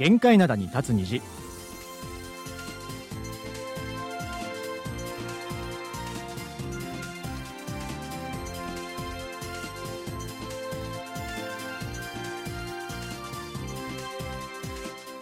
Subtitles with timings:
[0.00, 1.20] 限界灘に立つ虹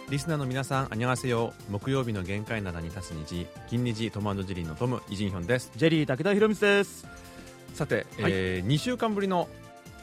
[0.09, 1.53] リスナーの皆さん、あにゃがせよ。
[1.69, 5.73] 木曜日の限界灘に立つ虹、金虹トマンドジリンのトム、イジンヒョンです。
[5.75, 7.05] ジェリー武田博光です
[7.73, 9.49] さて、はいえー、2週間ぶりの、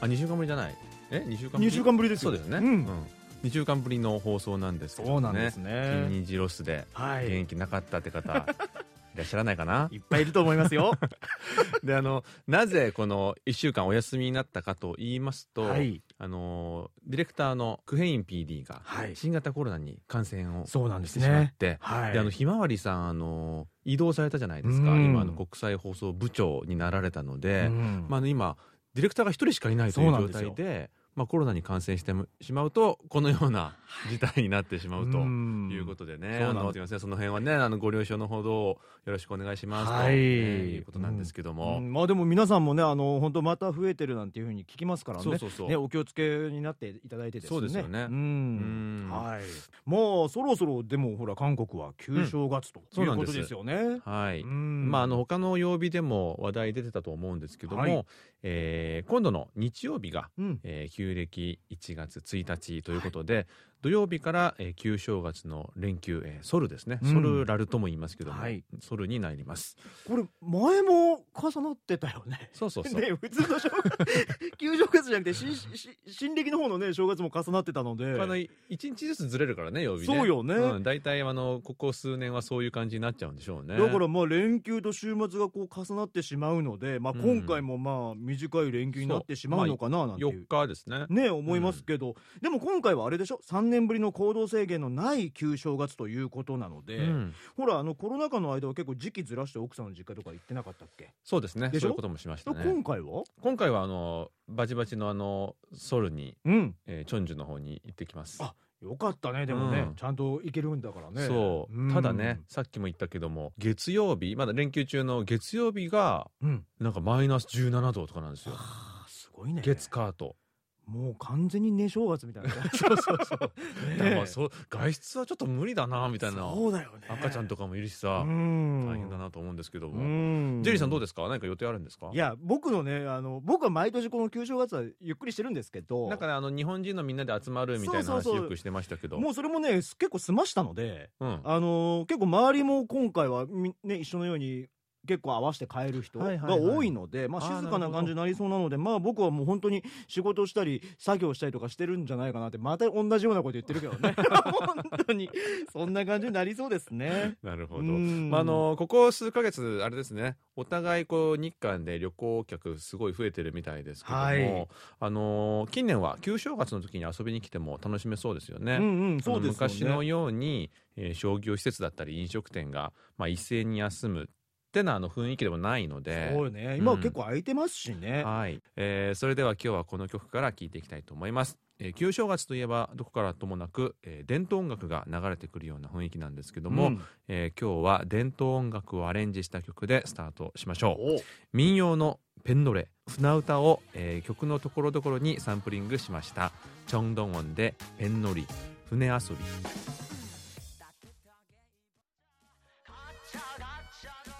[0.02, 0.76] あ、2週間ぶりじゃない。
[1.10, 2.66] え ?2 週間ぶり？2週間ぶりですよそうですよね。
[2.68, 3.06] うん
[3.44, 5.14] 2週間ぶりの放送なんですけどね。
[5.14, 6.06] そうなんですね。
[6.08, 7.28] 金虹ロスで、はい。
[7.28, 8.46] 元気なかったって方、
[9.14, 9.88] いらっしゃらないかな？
[9.92, 10.92] いっぱいいると思いますよ。
[11.84, 16.02] で、あの、なぜこの1週間お休みになったかと言いますと、はい。
[16.18, 19.16] あの、ディレクターのクヘイン PD が、はい。
[19.16, 22.12] 新型コロナに感染をそうなんですしてしまっねて、はい。
[22.12, 25.04] であのひまわりさんあの移動されたじゃないですか、うん。
[25.04, 28.06] 今あの国際放送部長になられたので、うん。
[28.08, 28.56] まあ、今
[28.94, 33.74] ディレクターが一人しかいないという状態でまあ、コロナに感染してしまうとこのような
[34.10, 35.70] 事態になってしまうとうん。
[35.72, 36.60] いうことでね、そうなんです。
[36.60, 40.14] あのすみませんその辺はねあのご了承のほどよろしくお願いしますと、はい。
[40.14, 41.92] ねいうことなんですけども、うん。
[41.92, 45.24] まあでも皆さんもねあの本当また増えてるなんていうふうに聞きますからね。
[45.24, 45.68] そうそうそう。
[45.68, 47.58] ねお気をつけになっていただいてですね。
[47.58, 48.06] そうですよね。
[48.10, 49.08] うん。
[49.08, 49.10] うん。
[49.10, 49.42] はい。
[49.88, 54.00] もうそろそろでもほら韓国は旧正月とそういうことですよね。
[54.04, 54.90] はい、うん。
[54.90, 58.04] まあ、あの他の曜日でも話題出てたと思うんですけども、はい。
[58.42, 60.60] えー今度の日曜日が、うん。
[60.62, 63.46] えー旧暦1月1日ということで、
[63.82, 67.12] 土曜日から、えー旧正月の連休、えーソルですね、うん。
[67.12, 68.64] ソルラルとも言いますけども、はい。
[68.80, 69.76] ソルになります。
[70.08, 72.50] これ前も重なってたよね。
[72.52, 78.20] そうそうそう、ね普通の正月 旧正月じゃなくてしし新暦の方のね正月も重なってたので。
[78.20, 80.06] あの1日ずつずれるからね曜日ね。
[80.06, 80.78] そうよね。
[80.78, 83.78] ん、大体あのここ数年はそういう感じになっちゃうんでしょうね。
[83.78, 87.22] だからまあ連休と週末がこう重なってしまうので、まあ、うん。
[87.22, 90.42] 今回もまあ短い連休になってしまうのかななんていう。
[90.42, 91.30] 4日ですねね。
[91.30, 101.70] 思いますけど、でも今回はあれでしょ？3年ぶりの行動制限のない旧正月ということなので、うん、ほらあのコロナ禍の間は結構時期ずらして奥さんの実家とか行ってなかったっけ、そうですね。
[101.78, 102.60] そういうこともしましたね。
[102.64, 103.24] 今回は？
[103.42, 106.74] 今回はあのバチバチのあのソルに、うん。
[106.86, 108.38] えーチョンジュの方に行ってきます。
[108.42, 109.94] あよかったねでもね、うん。
[109.94, 111.26] ちゃんと行けるんだからね。
[111.26, 111.92] そう、ん。
[111.92, 116.64] ただねさっきも言ったけども月曜日まだ連休中の月曜日がうん。
[116.78, 118.54] なんかマイナス17度とかなんですよ。
[118.54, 119.62] はあすごいね。
[119.64, 120.36] 月カート
[120.86, 122.50] もう完全に寝正月みたいな。
[122.72, 123.38] そうそうそう。
[123.98, 126.42] だからまあねそう外出はちょっと無理だなみたいな。
[126.54, 127.06] そうだよね。
[127.08, 128.86] 赤ちゃんとかもいるしさうん。
[128.86, 130.62] 大変だなと思うんですけどうもん。
[130.62, 131.28] ジェリーさんどうですか？
[131.28, 132.10] 何か予定あるんですか？
[132.12, 136.08] いや僕のねあの僕は毎年この旧正月はゆっくりしてるんですけど。
[136.08, 139.18] なんかねあの日本人のみんなで集まるみたいな話よくしてましたけど。
[139.18, 141.10] もうそれもね結構済ましたので。
[141.20, 141.40] うん。
[141.44, 144.68] あのー結構周りも今回はみね一緒のように
[145.06, 154.14] 結構合わせて帰る人が多いので、まあ、静かな感じになりそうなのでまあ僕はもう本当に仕事したり作業したりとかしてるんじゃないかなってまた同じようなこと言ってるけどね。
[154.16, 155.30] 本当に。
[155.72, 157.36] そんな感じになりそうですね。
[157.42, 157.80] なるほど。
[157.80, 158.30] うん。
[158.30, 160.36] まあ、あのここ数ヶ月あれですね。
[160.56, 164.68] お互いこう日韓で旅行客すごい増えてるみたいですけども、はい。
[165.00, 168.76] あの近年は旧正月の時に遊びに来ても楽しめそうですよね。
[168.76, 169.74] うんうん、そうですよね。
[169.74, 174.30] 昔のように、えー商業施設だったり飲食店が、まあ、一斉に休む
[174.76, 187.00] ってなあの雰囲気でもないのでそうよね今は結構空いてますしね、はい、えーそれでは今日はこの曲から聴いていきたいと思います、えー旧正月といえばどこからともなく、えー伝統音楽が流れてくるような雰囲気なんですけども、うん。
[187.28, 191.16] えー今日は伝統音楽をアレンジした曲でスタートしましょう。
[191.16, 191.20] お。
[191.52, 196.52] 民謡のペンドレ船歌を、えー曲のところどころにサンプリングしました。
[196.86, 198.46] チョンドン音でペン乗り
[198.88, 200.15] 船遊び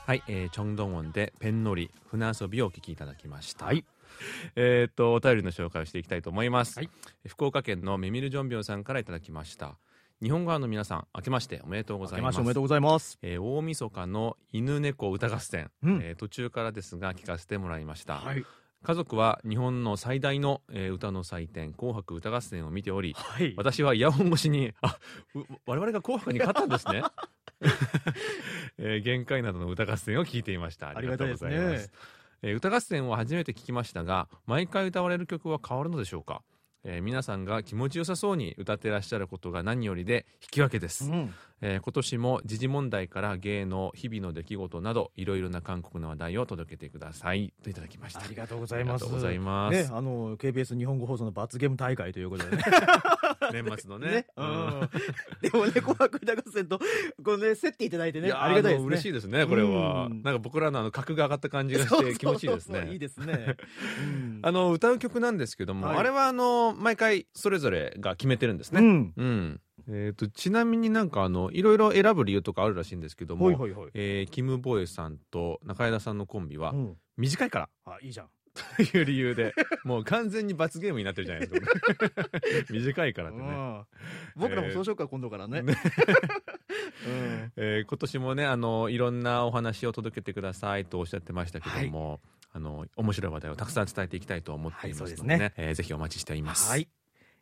[0.06, 3.64] はい、えー、チョンドン音でペン乗り船遊びをお聴きいただきました。
[3.64, 3.84] はい。
[4.54, 6.90] えーっとお便りの紹介をしていきたいと思います、はい。
[7.26, 9.78] 福岡県のメミルジョンビョンさんからいただきました。
[10.22, 12.34] 日本側の皆さん明けましておめでとうございます。
[12.34, 13.18] 明けましておめでとうございます。
[13.20, 16.00] えー大晦日の犬猫歌合戦、うん。
[16.00, 18.44] えー途中からですが聞かせてもらいました、はい
[18.86, 23.53] 家族は日本の最大の、えー歌の祭典紅白歌合戦を見ておりはい。
[23.56, 24.97] 私はイヤホン越しにあ
[25.34, 27.03] う我々が紅白に勝ったんですね、
[28.78, 30.91] えー限界などの歌合戦を聞いていました。
[30.91, 31.88] ありがとうございます。
[31.88, 31.92] ね。
[32.42, 36.42] えー歌合戦を初めて聞きましたが毎回歌われる曲は変わるのでしょうか、
[36.88, 41.34] えー皆さんが気持ちよさそうに歌ってらっしゃることが何よりで引き分けです、うん。
[41.60, 47.53] えー今年も時事問題から芸能日々の出来事などいろいろな韓国の話題を届けてください。
[47.62, 48.21] といただきました。
[48.21, 48.98] ありがとうございま
[49.72, 49.92] す。
[49.92, 52.62] あの KBS 日本語放送の罰ゲーム大会ということでね。
[53.52, 54.06] 年末のね。
[54.10, 54.26] ね。
[54.36, 54.88] うん。
[55.42, 56.78] でもね、紅白歌合戦と、
[57.22, 58.86] このね、競っていただいてね、ありがたいですね。
[58.86, 60.06] 嬉しいですねこれは。
[60.06, 60.22] うん。
[60.22, 62.74] なんか僕らのあの格が上がった感じがそうそうして気持ちいいですね。
[62.74, 63.56] そうそういいですね。
[64.02, 64.40] うん。
[64.42, 65.96] あの歌う曲なんですけども、はい。
[65.98, 69.12] あれはあの毎回それぞれが決めてるんですね、うん。
[69.16, 69.60] うん。
[69.88, 73.90] えー、とちなみになんかあのいろいろ選ぶ理由とかあるらしいんですけども、はいはいはい。
[73.94, 76.96] えーキム・ボエさんと中枝さんのコンビはうん。
[77.16, 77.68] 短いから。
[77.86, 78.28] あ、いいじゃん。
[78.76, 79.54] と いう理由で
[79.84, 82.24] もう完全に罰ゲームになってるじゃないですか。
[82.72, 83.84] 短いからってね、うん。
[84.36, 85.62] 僕らもそうしようか、今度からね。
[85.62, 85.74] ね。
[87.06, 87.53] うん。
[87.56, 92.20] えー今年もねあのいろんなお話を届けてくださいとおっしゃってましたけども、
[92.53, 95.52] あの面白い話題をたくさん伝えていきたいと思っていますので,、ねはいね。
[95.56, 96.70] えーぜひお待ちしています。
[96.70, 96.88] はい、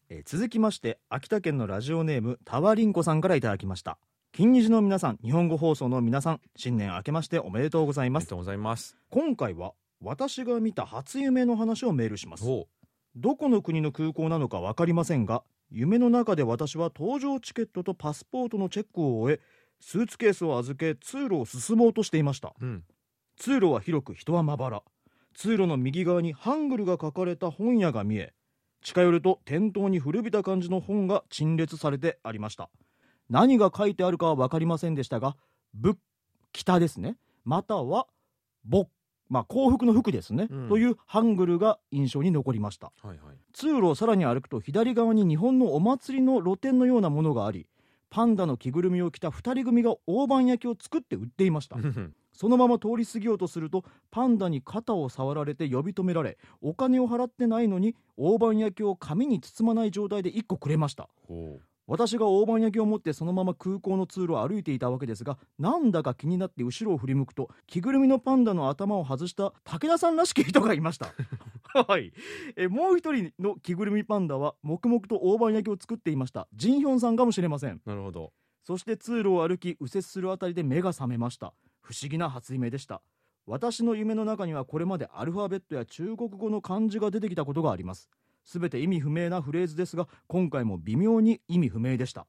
[0.08, 3.98] えー続きまして秋田県のラジオネームタワリンコさんからいただきました。
[4.32, 8.24] 金日の皆さん日本語放送の皆さん新年明けましておめでとうございます。
[8.24, 8.96] ありがとうございます。
[9.10, 9.74] 今回は
[10.04, 12.44] 私が見た初夢の話をメールします。
[12.46, 12.68] お
[13.16, 19.40] どこの国の空港なのか分かりませんが夢の中で私は搭乗チケットとパスポートのチェックを終え
[19.80, 22.52] スーツケースを預け通路を進もうとしていました。
[22.60, 22.84] うん、
[23.36, 24.82] 通路は広く人はまばら。
[25.32, 28.34] 通路の右側にハングルが書かれた本屋が見え
[28.82, 32.68] 近寄ると店頭に古びた感じの本が陳列されてありました。
[33.30, 35.36] 何が書いてあるかは分かりませんでしたが
[35.72, 35.96] 「ぶ」
[36.52, 37.16] 北ですね。
[37.44, 38.06] または
[38.64, 38.86] 「ぼ」
[39.28, 40.68] まあ幸福の服ですね、うん。
[40.68, 42.92] というハングルが印象に残りました。
[43.02, 43.36] はいはい。
[43.52, 47.66] 通路をさらに歩くと左側に日本のお祭りの露店のようなものがあり
[48.10, 51.76] パンダの着ぐるみを着た2人組が大判焼きを作って売っていました。
[52.32, 61.08] そのまま通り過ぎようとするとパンダに肩を触られて呼び止められお金を払ってないのに大判焼きを紙に包まない状態で1個くれました。
[61.28, 71.12] ほ私が大判焼きを持ってそのまま空港の通路を歩いていたわけですがなんだか気になって後ろを振り向くと着ぐるみのパンダの頭を外した武田さんらしき人がいました。
[71.86, 72.12] はい。
[72.56, 76.46] えもう一人の着ぐるみパンダは黙々と大判焼きを作っていました。
[76.54, 77.72] ジンヒョンさんかもしれません。
[77.72, 78.32] うなるほど。
[78.62, 81.52] そして通路を歩き右折するあたりで目が覚めました。
[81.82, 83.02] 不思議な初夢でした。
[83.46, 88.08] 私の夢の中にはこれまでアルファベットや中国語の漢字が出てきたことがあります
[88.44, 92.26] すべて意味不明なフレーズですが今回も微妙に意味不明でした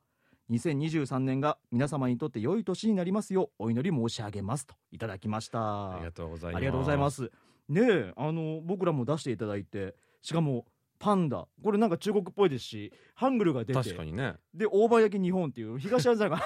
[0.50, 6.58] 2023年が皆様にとって良い年になりますようお祈り申し上げますといただきましたありがとうございます。
[6.58, 7.12] ありがとうございま。
[7.12, 7.32] す
[7.68, 10.66] ねえあの僕らも出していただいてしかも
[11.00, 14.36] パンダこれなんか中国っぽいですしハングルが出て確かにね。
[14.54, 16.40] で大判焼き日本っていう東アジアが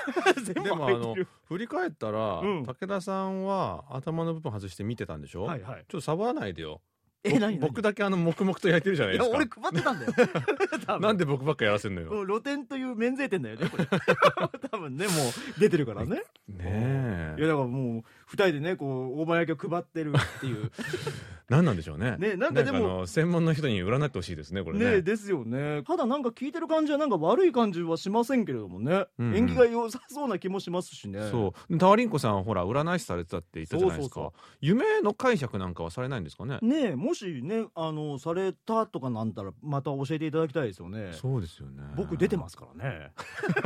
[0.43, 6.81] 全 部でもあの振り返ったら、うん武田さんは頭の部分外して見てたんでしょ、はいはいちょっと触らないでよ。
[7.23, 7.59] え何何？
[7.59, 9.37] 僕だけあの黙々と焼いてるじゃないいやですか。
[9.37, 10.13] 俺配ってたんだよ。
[10.87, 11.01] 多分。
[11.01, 12.11] なんで僕ばっかやらせんのよ。
[12.11, 13.85] うん露店という免税店だよねこれ。
[14.71, 15.11] 多分ねも
[15.57, 16.15] う出てるからね。
[16.15, 16.23] ね
[16.59, 17.35] え。
[17.37, 20.71] いやだからもう二人でねこう大判焼きを配ってるっていう。
[21.49, 22.15] 何なんでしょうね。
[22.19, 23.07] ねなんかでも。
[23.07, 24.85] 専門の人に占ってほしいですねこれね。
[24.85, 25.81] ねですよね。
[25.81, 29.27] ただなんか聞いてる感じはなんか悪い感じはしませんけれどもね、うん。
[29.29, 31.27] うん縁起が良さそうな気もしますしね。
[31.31, 31.77] そう。
[31.79, 34.15] タワリンコさんはほら占い師されてたって言ったじゃないですか。
[34.15, 34.57] そうそう。
[34.61, 36.59] 夢の解釈なんかはされないんですかね。
[36.61, 41.13] ねえもしねあのされたとかなんたらまた教えていただきたいですよね。
[41.13, 41.81] そうですよね。
[41.95, 43.11] 僕出てますからね。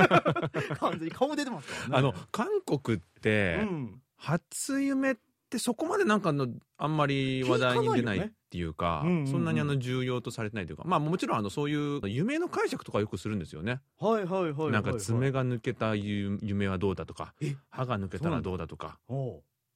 [0.80, 1.98] 完全に顔出てますからね。
[1.98, 5.15] あの韓国って、うん初夢っ
[5.49, 6.47] てそこまでなんかあの
[6.77, 9.27] あんまり話題に出ないっていうか、ねうんうんうん。
[9.27, 10.83] そんなにあの重要とされてないというか。
[10.85, 17.57] まあもちろんあのそういう夢の解釈とかよくするんですよね、はいはいはいはいはいなんか爪が抜けたゆ夢はどうだとかえ？
[17.69, 18.97] 歯が抜けたらどうだとか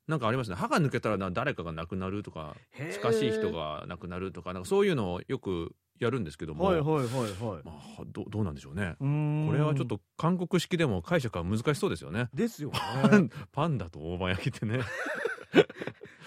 [0.08, 0.56] なんかありますね。
[0.56, 2.56] 歯が抜けたらな誰かが亡くなるとか
[2.94, 7.64] 近しい人が亡くなるとかなんかそういうのをよくやるんですけども、はいはいはいはい。
[7.66, 8.96] まあ、どどうなんでしょうね。
[9.00, 9.06] こ
[9.54, 14.80] れはちょっと韓国式でも解釈は難しそうですよねですよパねンパンダと大判焼きってね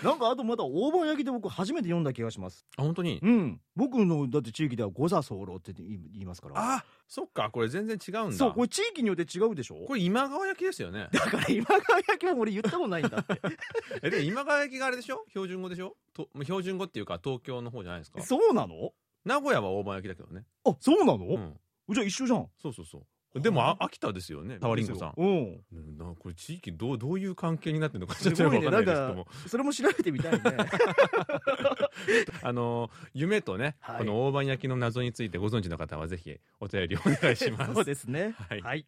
[0.02, 2.64] なんかあとまた大判焼きで僕初めて読んだ気がします。
[2.76, 3.18] あ本当に？
[3.22, 3.60] うん。
[3.76, 6.54] 僕のだって地域では五座候って言いますから。
[6.56, 7.50] あそっか。
[7.50, 8.36] これ全然違うんだ。
[8.36, 9.84] そうこれ地域によって違うでしょ？
[9.86, 11.08] これ今川焼きですよね。
[11.12, 13.40] だから今川焼きは俺言ったことないんだって。
[14.02, 15.24] えで今川焼きがあれでしょ？
[15.28, 15.96] 標準語でしょ？
[16.14, 18.22] と標準語っていうか東京の方じゃないですか。
[18.22, 18.92] そうなの？
[19.24, 20.44] 名古屋は大判焼きだけどね。
[20.64, 21.60] あそうなの、うん。
[21.90, 22.48] じゃあ一緒じゃん。
[22.62, 23.02] そうそうそう
[23.34, 25.60] でもあ秋田ですよねタワリンコさんうん。
[25.72, 25.98] うん。
[25.98, 29.24] なこれ地域どうどういう関係になってるのかちすょっとわかんないですけども。
[29.24, 30.40] かそれも調べてみたいね。
[32.42, 33.98] あの夢とね、はい。
[33.98, 37.74] この大判焼きの謎についてご存知の方はぜひお便りお願いします。
[37.74, 38.34] そうですね。
[38.48, 38.60] はい。
[38.62, 38.84] はい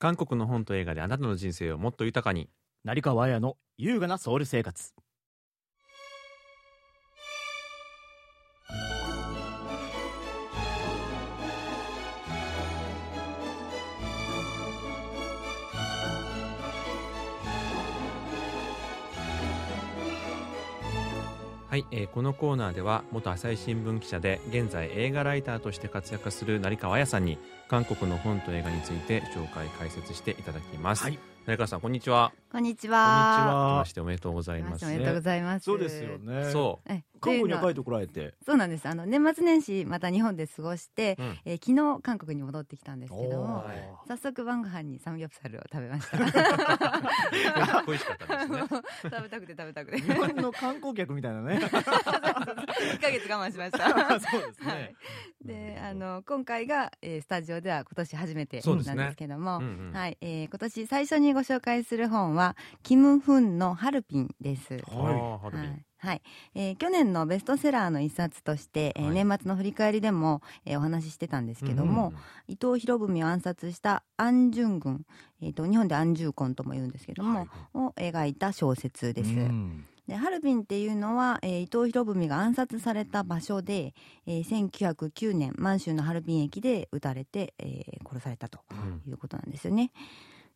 [0.00, 2.48] 韓国の本と映画であなたの人生をもっと豊かに。
[2.84, 4.94] 成川綾の優雅なソウル生活。
[21.70, 31.18] はい、えーこのコーナーでは元朝日新聞記者で現在映画ライターとして活躍する成川彩さんに韓国の本と映画について紹介解説していただきます、はい。
[31.46, 33.84] 早川さんこんにちはこんにちこんにちは。
[34.00, 35.64] おめでとうございますおめでとうございます。
[35.64, 36.18] そうですよ。
[36.18, 38.88] ねそえ韓国には帰ってこられてそうなんです。
[38.88, 43.64] あの年末年始また日本で過ごして、うんえー昨日韓国に戻ってきたんですけども
[44.08, 46.16] 早速晩ご飯にサムギョプサルを食べました。
[46.18, 50.00] う美味しかったですね食べたくて食べたくて。
[50.00, 54.20] 日本の観光客みたいなね 1ヶ月我慢しました。
[54.20, 54.94] そうですはいね。
[55.44, 62.39] で、あの今回が、えースタジオでは今年初めてなんですけども、うんうんはい、えー今年最初にご紹介する本は
[62.82, 64.78] キムフンのハルピンです。
[64.88, 65.70] あーハルビン。
[65.70, 65.84] はい。
[66.02, 66.22] はい。
[66.54, 69.14] えー去年のベストセラーの一冊として、えーはい。
[69.14, 72.12] 年末の振り返りでも、えーお話ししてたんですけども、
[72.48, 75.04] 伊藤博文を暗殺した安順軍、
[75.42, 79.30] えー、と日本で安重婚とも言うんですけども、を描いた小説です。
[79.30, 79.84] うん。
[80.08, 83.92] でハルビンっていうのは、えー伊藤博文が暗殺された場所で、
[84.26, 89.02] えー1909年満州のハルビン駅で撃たれて、えー殺されたとうん。
[89.06, 89.92] いうことなんですよね。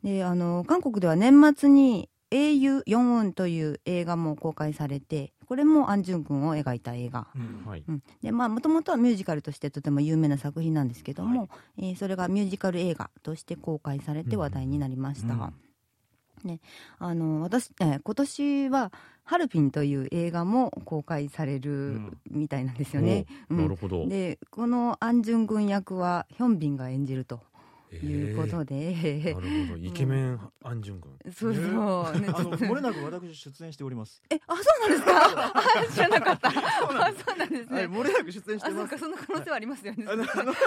[0.05, 7.27] であの韓国では年末に「英雄ヨンウン」という映画も公開されてこれもアン・ジュン君を描いた映画。
[7.35, 7.85] うんはい。
[7.89, 15.55] うん、でまあもともとはミュージカルとしてとても有名な作品なんですけども、えーそれがミュージカル映画として公開されて話題になりました、うん。
[16.45, 16.61] ね、
[16.99, 18.93] あの私、えー今年は
[19.25, 21.99] 「ハルピン」という映画も公開される
[22.31, 23.63] みたいなんですよね、おうん。
[23.63, 24.07] なるほど。
[24.07, 27.41] でこのアン・ジュン軍役はヒョンビンが演じると
[27.93, 29.77] いうことえで、ーなるほど。
[29.79, 31.19] イケメンアンジュン君。
[31.33, 31.69] そうそう、ね。
[31.69, 34.23] あの漏れなく私出演しております。
[34.31, 35.53] えあそうなんですか？
[35.55, 36.49] あ知らなかった。
[36.49, 38.67] あそうなんですね、はい漏れなく出演してます。
[38.67, 40.05] あそうかその可能性はありますよね。
[40.09, 40.59] あのあのヒ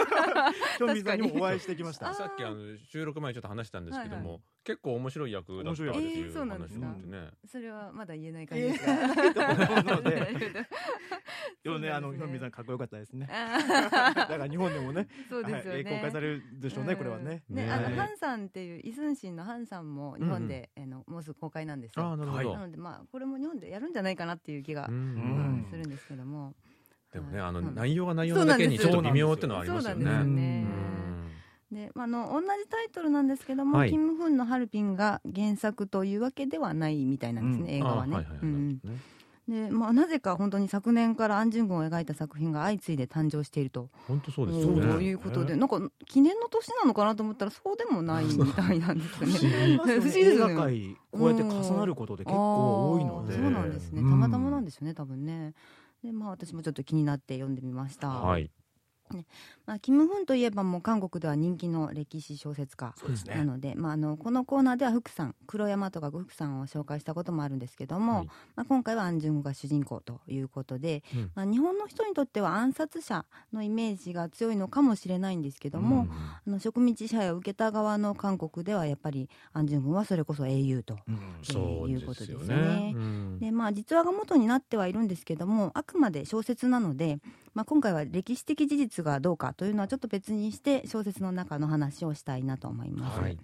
[0.84, 2.10] ョンビンさんにもお会いしてきました。
[2.10, 2.56] あさっきあの
[2.92, 6.88] 収録前にちょっと話したんですけども、結構面白い役だったって面白いうえーそうなんですか？
[6.88, 11.90] 話になってね、それはまだ言えない感じです言えないと思うのでもね。
[11.92, 12.18] あ のそうなんですね。
[12.18, 13.30] ヒョンビンさんかっこよかったですね。
[13.32, 17.44] あ だから日本でもねそうですよね、はい公開されるでしょうねこれはね。
[17.50, 17.72] ね、ね。
[17.72, 22.04] あのハンさんっていうイスンシンのハンさんも日本で、あのもうすぐ公開なんですよ。
[22.04, 25.68] ああなるほど、なのでまあこれも日本でやるんじゃないかなっていう気が、うんうん。
[25.70, 26.54] するんですけども。
[27.14, 27.74] でもねあのうん。
[27.74, 30.04] 内容が内容なだけにちょっと微妙ってのはありますよね。
[30.04, 30.36] なん
[31.72, 33.90] であ、あの同じタイトルなんですけども、はい。
[33.90, 37.78] キム・フンのハルピンが原作というわけではないみたいなんですね、うん。
[37.78, 38.26] 映画はね。
[39.48, 43.90] で、まあ、なぜか本当に昨年からアンジュン軍を描いた作品が相次いで誕生していると。
[44.08, 45.06] 本当そうですよね。
[45.06, 49.78] いうことで、なんか記念の年なのかなと思ったらそうでもないみたいなんですよね。
[49.78, 50.02] 不思議。
[50.02, 50.96] ですよね。
[51.12, 53.36] こうやって重なることで結構多いので。
[53.36, 54.02] そうなんですね。
[54.02, 55.54] たまたまなんですよね、多分ね。
[56.04, 58.10] で、まあ私もちょっと気になって読んでみました。
[58.10, 58.52] はい
[59.68, 62.96] まあキムフンといえばもう韓国では人気の歴史小説家
[63.28, 68.26] なので、まああのこのコーナーでは福さん、黒山とか福さんを紹介したこともあるんですけども、はい。
[68.56, 71.32] まあ今回はアンジュングが主人公ということで、うん。
[71.36, 76.12] まあ日本の人にとっては暗殺者のイメージが強いのかもしれないんですけども、うん。
[76.12, 81.92] あの植民地支配を受けた側の韓国ではやっぱりアンジュン軍はそれこそ英雄とうん。
[81.92, 83.52] いうことですよでね。
[83.52, 87.20] まあ、実話が元になってはいるんですけどもあくまで小説なので、
[87.54, 93.20] まあ、今回は歴史的事実がどうかというのはちょっと別にして小説の中の話をしたいなと思います。
[93.20, 93.38] はい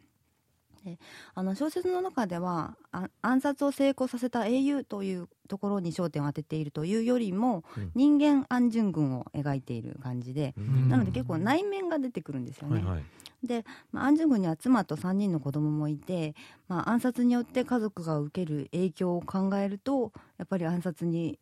[1.34, 12.76] あの小説の中ではあ暗殺を成功させた英雄というところに焦点を当てているというよりも、うん人間安順軍を描いている感じで、うんなので結構内面が出てくるんですよね。
[12.76, 13.04] はいはい
[13.44, 16.34] で、まあ、安順軍には妻と3人の子供もいて、
[16.70, 21.40] まあ、暗殺によって家族が受ける影響を考えるとやっぱり暗殺に、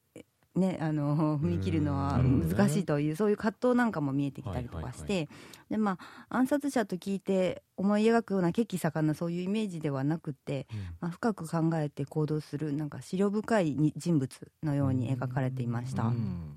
[0.55, 5.29] ね、あの 踏み切るのはうん難しいという、そういう葛藤なんかも見えてきたりとかして、はい
[5.71, 5.97] でま
[6.29, 10.67] あ、暗殺者と聞いて思い描くような血気盛んなそういうイメージではなくて、
[10.99, 16.03] まあ、深く考えて行動するなんか思慮深いに人物のように描かれていました。
[16.03, 16.55] うん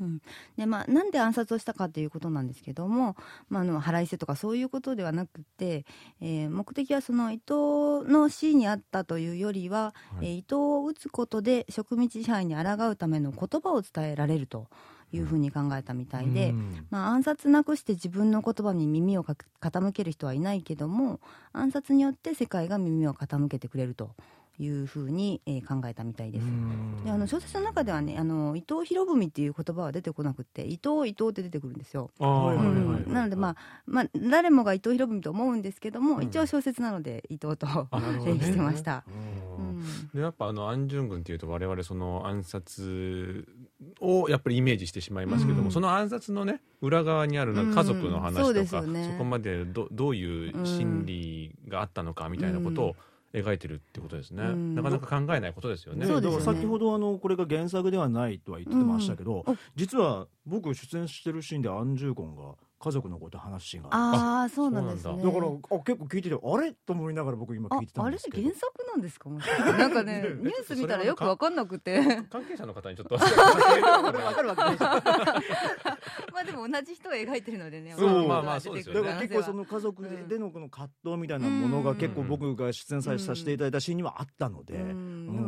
[0.00, 0.22] うん。
[0.56, 3.16] でまあ、なんで暗殺をしたかということなんですけども、
[3.48, 5.84] まあ、あの腹いせとかそういうことではなくて、
[6.20, 10.26] えー目的はその伊藤の死にあったというよりは、はい。
[10.26, 14.68] えー伊藤を撃つことで植民地支配に抗うための言葉を伝えられると
[15.12, 16.86] いうふうに考えたみたいで、うん。
[16.90, 21.20] まあ、暗殺なくして自分の言葉に耳をか傾ける人はいないけども
[21.52, 24.10] 暗殺によって世界が耳を傾けてくれると
[24.58, 26.44] いうふうに、えー考えたみたいです。
[27.04, 32.10] であの小説の中ではねあの伊藤博文っていう言葉は出てこなくて伊藤伊藤って出てくるんですよ。
[32.18, 36.22] なのでまあ、まあ、誰もが伊藤博文と思うんですけども、うん。
[36.24, 39.04] 一応小説なので伊藤と定義してました。
[40.14, 43.46] でやっぱあの安順軍っていうと我々その暗殺
[44.00, 45.70] をやっぱりイメージしてしまいますけども、うん。
[45.72, 49.10] その暗殺のね裏側にある家族の話とか、うんそね。
[49.12, 52.96] そこまでどどういう心理があったのかみたいなことを
[53.36, 54.74] 描いてるってことですね、うん。
[54.74, 56.00] なかなか考えないことですよね。
[56.00, 56.38] ねそうですよね。
[56.38, 59.58] だから先ほどあのこれが原作ではないとは言ってましたけど、うん。
[59.76, 63.88] 実は僕出演してるシーンでアン・ジューコンが家族のこと話すシーンが。
[63.92, 65.22] あああそうなんですね。
[65.22, 65.32] だ。
[65.32, 66.72] からあ結構聞いててあれ？
[66.72, 68.42] と思いながら僕今聞いてたああれんですけど。
[68.48, 69.30] 原作なんですか？
[69.78, 72.02] なんかねねニュース見たらよく分かんなくて。
[72.30, 73.16] 関係者の方にちょっと。
[73.18, 74.76] 分かるわけない。
[74.76, 75.02] じゃん
[76.32, 78.28] まあでも同じ人を描いてるのでねそう。
[78.28, 79.00] まあまあそうですよね。
[79.00, 84.90] だから結構その家族でのこの葛藤みたいなものが結構僕が出演させていただいたシーンにはあったので、うん。
[84.90, 84.92] う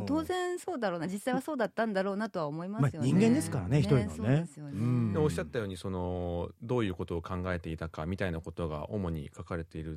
[0.03, 0.07] ん。
[0.07, 1.07] 当然そうだろうな。
[1.07, 4.09] 実際はそうだったんだろうなとは思いますよね、まあ人間ですからね一人のね。
[4.17, 4.73] そうですよね。
[4.73, 9.97] うんでおっしゃったようにそのどういうことを考えていたかみたいなことが主に書かれているっ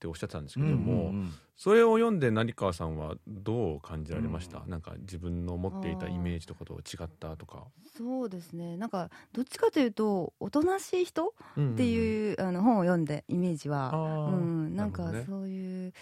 [0.00, 1.32] ておっしゃってたんですけども、うんうんうん。
[1.56, 4.70] それを読んで成川さんはどう感じられました、うん。
[4.70, 7.66] なんか自分の持っていたイメージとかと違ったとか。
[7.96, 8.76] そうですね。
[8.78, 11.32] なんかどっちかというとおとなしい人っ
[11.76, 13.90] てういう、あの本を読んでイメージん、は、
[14.32, 15.24] うん、なんかるほどね。
[15.26, 15.92] そういう、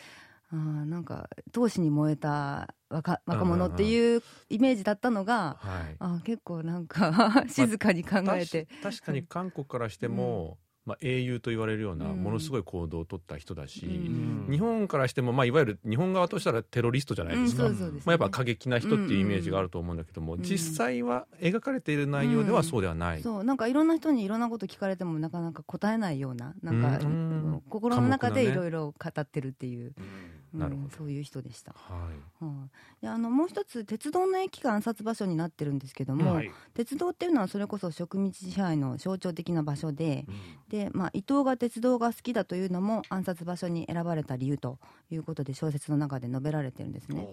[0.50, 5.96] あーなんか闘志に燃えた若若者っていうイメージだったのが、はい。
[5.98, 12.22] あー結構なんか 静かに考えて、確確かに韓国からしても、まあ、英雄と言われるようなうん。
[12.22, 14.46] ものすごい行動を取った人だし、うん。
[14.50, 17.76] 日本からしても、まあ、いわゆる日本側としたらテロリストじゃないですか、うま
[18.06, 30.96] あ、やっぱ過激な人っていうイメージがあると思うんだけども、ん実際は描かれている内容ではそうではない、そうなんかいろんな人にいろんなこと聞かれてもなかなか答えないようななんか、うん心の中でいろいろ語ってるっていう、うんなるほど。
[30.96, 31.72] そういう人でした。
[31.72, 32.44] はい。
[32.44, 32.68] はい
[33.00, 36.50] であのもう一つ鉄道の駅が暗殺場所になってるんですけども、はい。
[36.74, 40.26] 鉄道っていうのはそれこそ植民地支配の象徴的な場所で
[40.68, 44.78] で、まあ、伊藤が鉄道が好きだというのも暗殺場所に選ばれた理由と
[45.10, 47.28] いうことで小説の中で述べられてるんですね。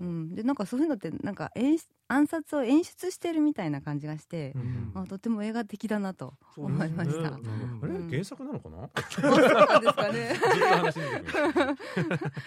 [0.00, 4.54] うん、でなんかそういうのってなんか演出暗殺を演出してるみたいな感じがして、
[4.94, 7.28] あとても映画的だなと思いました。
[7.30, 7.50] そうですね。
[7.82, 7.92] あれ？
[7.92, 8.10] うん。
[8.10, 8.88] 原作なのかな？
[9.10, 10.34] そうなんですかね。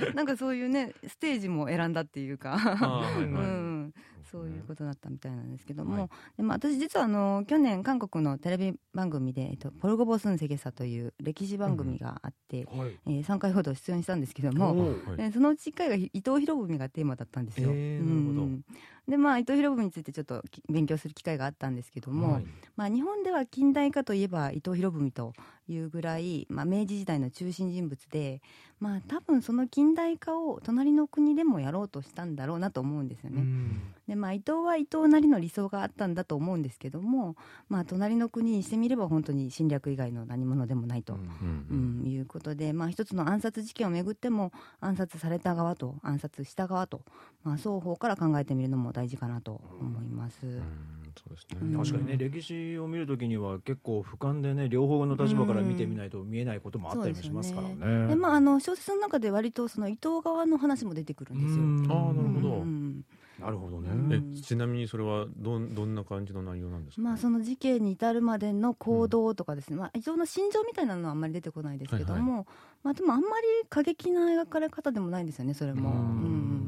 [0.16, 2.58] なんかそういうねステージも選んだっていうか。
[2.58, 3.24] はいはい。
[3.24, 3.94] うん、
[4.32, 6.10] そういうことだったみたいなんですけども、はい。
[6.38, 13.00] でまあ、私実はあの去年韓国のテレビ番組で「えっと、ポルゴボスンセゲサ」という歴史番組があって、はい。
[13.08, 14.76] えー3回ほど出演したんですけども、
[15.18, 15.32] えー。
[15.32, 17.70] そのうち1回が伊藤博文がテーマだったんですよ。
[17.74, 18.42] えーなるほど。
[18.44, 18.66] うん
[19.08, 25.34] でまあ伊藤博文についてちょっとき勉強する機会があったんですけども、はいまあ、日本では近代化といえば伊藤博文と
[25.68, 28.42] いうぐらい、まあ、明治時代の中心人物で、
[28.80, 33.44] まあ、多分その近代化を隣の国でもやろうとしたんだろうなと思うんですよね。
[34.08, 37.36] でまあ、伊藤は伊藤なりの理想があったんだと思うんですけども、
[37.70, 41.14] まあ、隣の国にしてみれば本当に侵略以外の何者でもないと。
[41.14, 47.02] うんうん、いうことで、まあ、一つの暗殺事件をめぐっても暗殺された側と暗殺した側と、
[47.44, 50.46] まあ、双方から考えてみるのも大事かなと思います。
[50.46, 50.62] うん
[51.18, 51.58] そうですね。
[51.62, 51.78] うん。
[51.78, 58.08] 確かにね歴史を見るときには結構俯瞰でね両方の立場から見てみないと見えないこともあったりもしますからね。
[58.08, 61.64] でまあ、あの小説の中で割とその伊藤側の話も出てくるんですよ。
[61.64, 61.86] うん。
[61.90, 62.56] あーなるほど。
[62.56, 63.06] うん
[63.40, 63.90] なるほどね。
[63.90, 64.34] うん。
[64.38, 72.46] えちなみにそれはどんどんな感じの内容なんですか、まあ、その事件に至るまでの行動とかですね、まあ、伊藤の心情みたいなのはあんまり出てこないですけども、はい
[72.84, 75.90] まあ、でもあんまり過激な描かれ方でもないんですよねそれも。
[75.90, 75.98] うんう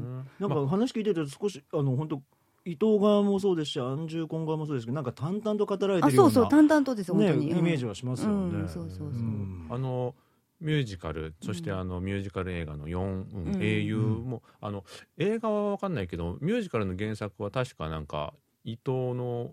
[0.00, 0.03] ん
[0.38, 2.22] なんか話聞いてると少しあの本当
[2.66, 8.60] 伊藤側もそうですし安住婚側もそうですけどなんか淡々と語られてあるようなそうそう淡々とです本ね当に、イメージはしますよね。
[8.60, 9.22] うんそうそうそう。
[9.22, 9.66] ん。
[9.70, 10.14] あの
[10.60, 13.58] ミュージカルそしてあのミュージカル映画の「四うんうん。
[13.60, 14.84] 英雄も」あの
[15.18, 18.32] 映画は分かんないけどミュージカルの原作は確かなんか
[18.64, 19.50] 伊藤の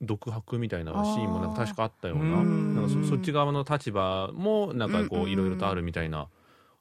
[0.00, 2.74] 独白みたいなシーンもなんか確かあったようなうん。
[2.74, 6.28] なんかそそっち側の立場もなんかこういろいろとあるみたいな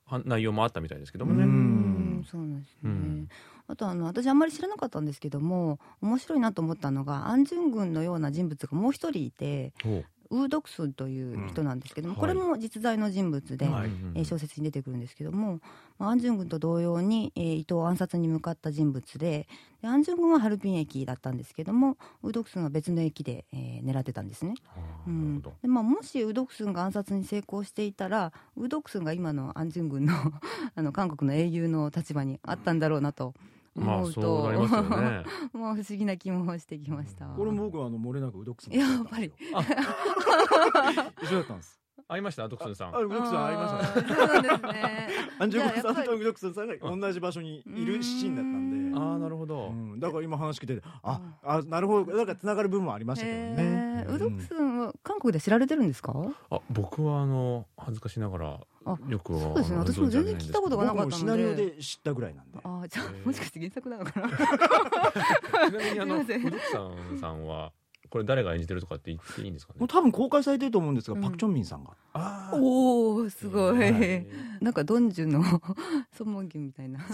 [0.05, 1.90] は内容もあったみたいですけどもね。
[2.23, 3.29] そうなんですよね、うん。
[3.67, 13.65] あとあの私あんまり知らなかったんですけども面白いなと思ったのが安順軍のような人物がもう一人いてほウードクスンという人なんですけども、うんこれも実在の人物で、
[14.15, 15.60] えー小説に出てくるんですけども、
[16.00, 19.48] まあ、安順軍と同様に、えー伊藤暗殺に向かった人物で
[19.82, 24.54] で安順軍はハルピン駅だったんですけどもウードクスンは別の駅で、えー狙ってたんですね。
[24.76, 25.41] あうん。
[25.41, 30.13] でまあ、もしウードクスンが暗殺に成功していたらウードクスンが今の安順軍の
[30.76, 35.23] あの韓国の英雄の立場にあったんだろうなとまあ思うと、そうなりますよね。
[35.53, 37.25] まあ不思議な気もしてきました。
[37.27, 39.31] これも僕はあの漏れなくウドックスのやっぱり
[41.21, 41.81] 一緒だったんです。
[42.12, 42.47] 会いました？
[42.50, 42.95] ドクスンさん。
[42.95, 43.00] あ。
[43.00, 44.08] ウドックスさんありましたね。
[44.10, 45.10] あーそうなんですね。
[45.39, 49.00] アンジュコさんとウドックスさんが同じ場所にいるシーンだったんで。
[49.00, 49.69] ああなるほど。
[49.69, 52.15] うん、だから今話聞いててああなるほど。
[52.17, 54.06] だからつながる部分もありましたけどね。
[54.10, 56.13] ウドックスンは韓国で知られてるんですか？
[56.50, 62.60] あ僕はあの恥ずかしながらあよくはそうですね私も全然聞いたことがなかったシナリオで知ったぐらいなんで。
[62.63, 64.28] あーじゃもしかして原作なのかな？
[65.69, 67.71] ちなみにあのウドクさんさんは
[68.12, 69.80] これ誰が演じてるとかって言っていいんですかね？
[69.80, 69.88] もう。
[69.88, 73.80] 多分公開されてると思うんですが、うんパク・チョンミンさんがあおおすごい。
[73.80, 74.28] はい
[74.62, 75.43] なんかドンジュンの
[76.15, 77.00] ソンモンギュンみたいな。
[77.00, 77.06] か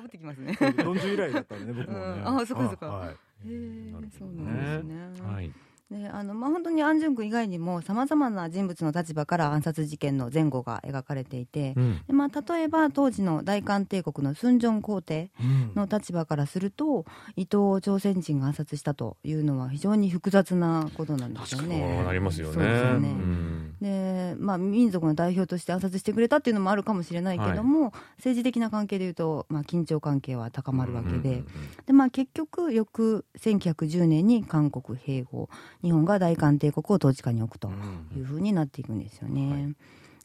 [0.00, 0.52] ぶ ってきますね。
[0.60, 3.14] 40以来だったんでね僕もね、うんあそうかそうかはいへ
[3.46, 5.32] えなるほどそうなんですね。
[5.32, 5.52] はい。
[5.90, 12.00] であのまあ、本当に安順君以外にもさまざまな人物の立場から暗殺事件の前後が描かれていて、うん。
[12.08, 15.30] でまあ、例えば当時の大韓帝国のスンジョン皇帝
[15.76, 17.04] の立場からすると
[17.36, 22.02] 伊藤を朝鮮人が暗殺したというのは非常に複雑なことなんですよね。
[22.02, 22.54] なりますよね。
[22.54, 23.08] そうでね。
[23.08, 23.76] うん。
[23.80, 31.44] でまあ、民族の代表として暗殺してくれたっていうのもあるかもしれないけども、政治的な関係でいうと、まあ、緊張関係は高まるわけで,、
[31.86, 35.48] でまあ、結局翌1910年に韓国併合
[35.82, 37.70] 日本が大韓帝国を統治下に置くと
[38.16, 39.74] いうふうになっていくんですよね。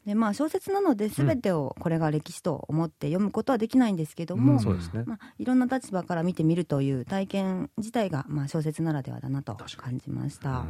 [0.06, 4.58] でまあ、小説なので全てをこれが歴史と思って読むことはできないんですけども、うん。
[4.92, 5.04] ね。
[5.06, 10.64] まあ、いろんな立場から見てみるという体験自体が、まあ、小説ならではだなと感じました。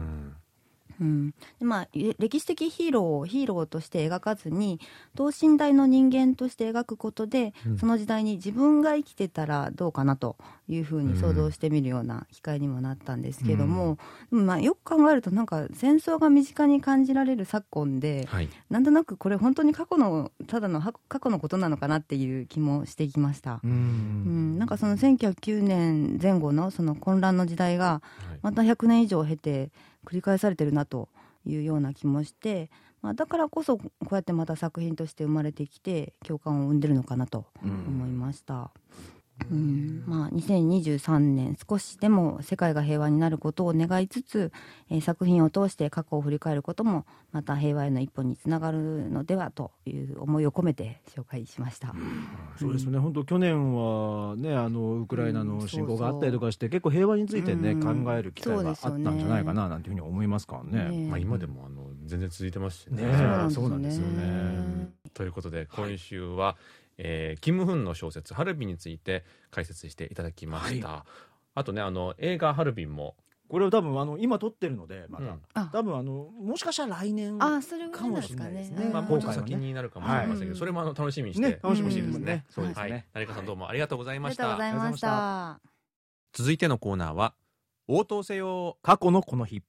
[1.02, 1.34] うん。
[1.60, 4.80] まあ、い歴史的ヒーローをヒーローとして描かずに
[5.16, 7.78] 等身大の人間として描くことで、うん。
[7.78, 10.36] その時代に自分が生きてたらどうかなと
[10.68, 13.98] いうふうに想像してみるような機会にもなったんですけども、
[14.30, 18.48] でもまあよく考えるとなんか戦争が身近に感じられる昨今ではい。
[18.70, 23.60] なんとなくこれ本当に過去のただのは過去のことなのかなっていう気もしてきました。
[23.64, 24.54] ううん。
[24.56, 28.38] ん、なんかその1909年前後のその混乱の時代がはい。
[28.42, 29.70] また100年以上経て
[30.06, 31.08] 繰り返されてるなと
[31.44, 38.54] いうような気もして、まあ、だからこそこうやってまた作品として生まれてきて共感を生んでるのかなと思いました。
[38.54, 38.58] う
[39.18, 39.21] ん
[40.06, 44.52] まあ、2023年少しでも世界が平和になることを願いつつ、
[44.90, 51.94] えー作品を通して過去を振り返ることもまた平和への一歩につながるのではという思いを込めて紹介しました。
[52.58, 52.98] そうですね。
[52.98, 58.04] 本当去年はねあのウクライナの侵攻があったりとかして、結構平和についてね、うん。
[58.04, 60.90] 考える機会があったんじゃないかななんていうふうに思いますからね。
[60.90, 61.08] ね。
[61.08, 63.04] まあ、今でもあの全然続いてますしね。
[63.04, 63.60] ねそうなんですよね。
[63.60, 64.92] そうなんですよね。
[65.14, 66.56] ということで今週は、
[66.98, 71.04] えーキム・フンの小説「ハルビン」について解説していただきました、
[71.54, 73.16] あとねあの映画「ハルビンも」
[73.52, 75.42] これは多分あの今撮ってるのでまた、うん。
[75.52, 75.68] あ。
[75.70, 78.90] 多分あのもしかしたら来年あそれぐらいかもしれですかねないですね。
[78.90, 81.58] まあ、うんもうちょっと先になるかもしれませんけど、はいそれもあの楽しみにして、ね。
[81.62, 82.46] 楽しみにしてますね。
[82.48, 82.82] そうですね。
[82.82, 84.80] はい、成川さんどうもありがとうございましありがとうごた。
[84.80, 85.60] ざいました。
[86.32, 87.34] 続いてのコーナーは
[87.88, 89.62] 応答せよ過去のこの日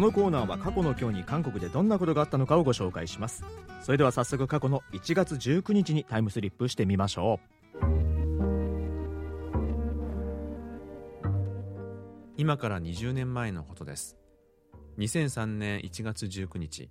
[0.00, 3.44] このコーナーは過去の今日に韓国でどんなことがあったのかをご紹介します。
[3.82, 7.84] それでは早速過去の1月19日にタイムスリップしてみましょう。
[12.38, 14.16] 今から20年前のことです。
[14.96, 16.88] 2003年1月19日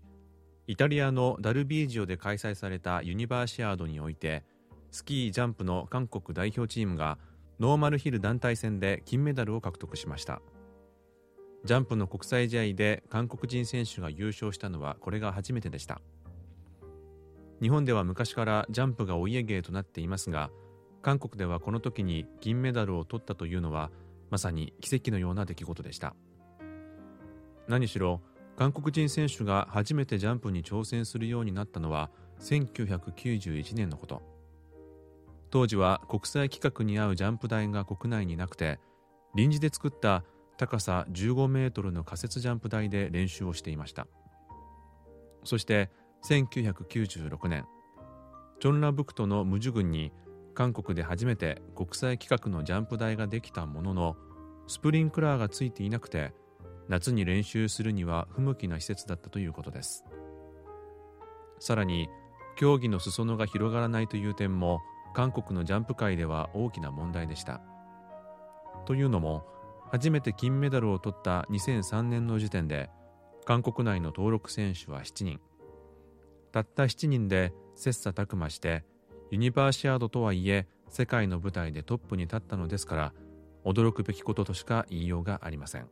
[0.68, 4.44] イタリアのダルビージオで開催されたユニバーシアードにおいて
[4.92, 7.18] スキージャンプの韓国代表チームが
[7.60, 10.44] ノーマルヒル団体戦で金メダルを獲得しました。
[11.66, 16.02] ジャンプの国際試合で韓国人選手が優勝したのはこれが初めてでした。
[17.62, 20.50] 日本では昔からジャンプがお家芸となっていますが
[21.02, 23.92] 韓国ではこの時に銀メダルを取ったというのは
[24.30, 26.16] まさに奇跡のような出来事でした。
[27.68, 28.22] 何しろ
[28.56, 34.22] 韓国人選手が初めてジャンプに挑戦するようになったのは1991年のこと。
[35.50, 38.80] 当時は国際規格に合うジャンプ台が国内になくて
[39.36, 40.24] 臨時で作った
[40.60, 44.08] 高さ15メートルの仮設ジャンプ台で練習をしていました。
[45.46, 45.90] そして
[46.28, 47.66] 1996年
[48.60, 50.12] チョンラブクトのムジュ郡に
[50.54, 54.18] 韓国で初めて国際規格のジャンプ台ができたものの
[54.68, 56.34] スプリンクラーがついていなくて
[56.90, 60.04] 夏に練習するには不向きな施設だったということです。
[61.62, 62.10] さらに
[62.58, 64.82] 競技の裾野が広がらないという点も
[65.16, 67.62] 韓国のジャンプ界では大きな問題でした。
[68.86, 69.46] というのも
[69.92, 72.90] 初めて金メダルを取った2003年の時点で
[73.46, 75.40] 韓国内の登録選手は7人。
[76.52, 78.84] たった7人で切磋琢磨して
[79.32, 83.14] ユニバーシアードとはいえ世界の舞台でトップに立ったのですから
[83.64, 85.88] 驚くべきこととしか言いようがありません。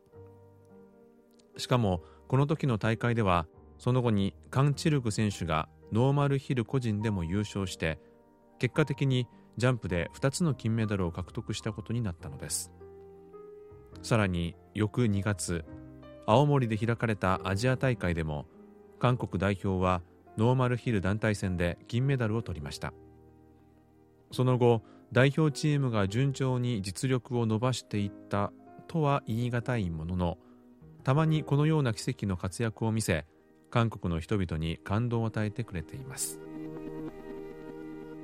[1.57, 7.99] しかもこの時の大会ではその後にカン・チルグ選手がノーマルヒル個人でも優勝して
[8.59, 12.71] 結果的にジャンプで2つの金メダルを獲得したことになったのです。
[14.01, 15.65] さらに翌2月
[16.25, 18.45] 青森で開かれたアジア大会でも
[18.99, 20.01] 韓国代表は
[20.37, 22.93] ノーマルヒル団体戦で銀メダルを取りました。
[24.31, 28.51] その後代表チームが順調に実力を伸ばしていった
[28.87, 30.37] とは言い難いものの
[31.03, 33.25] たまにこのような奇跡の活躍を見せ
[33.69, 36.39] 韓国の人々に感動を与えてくれています、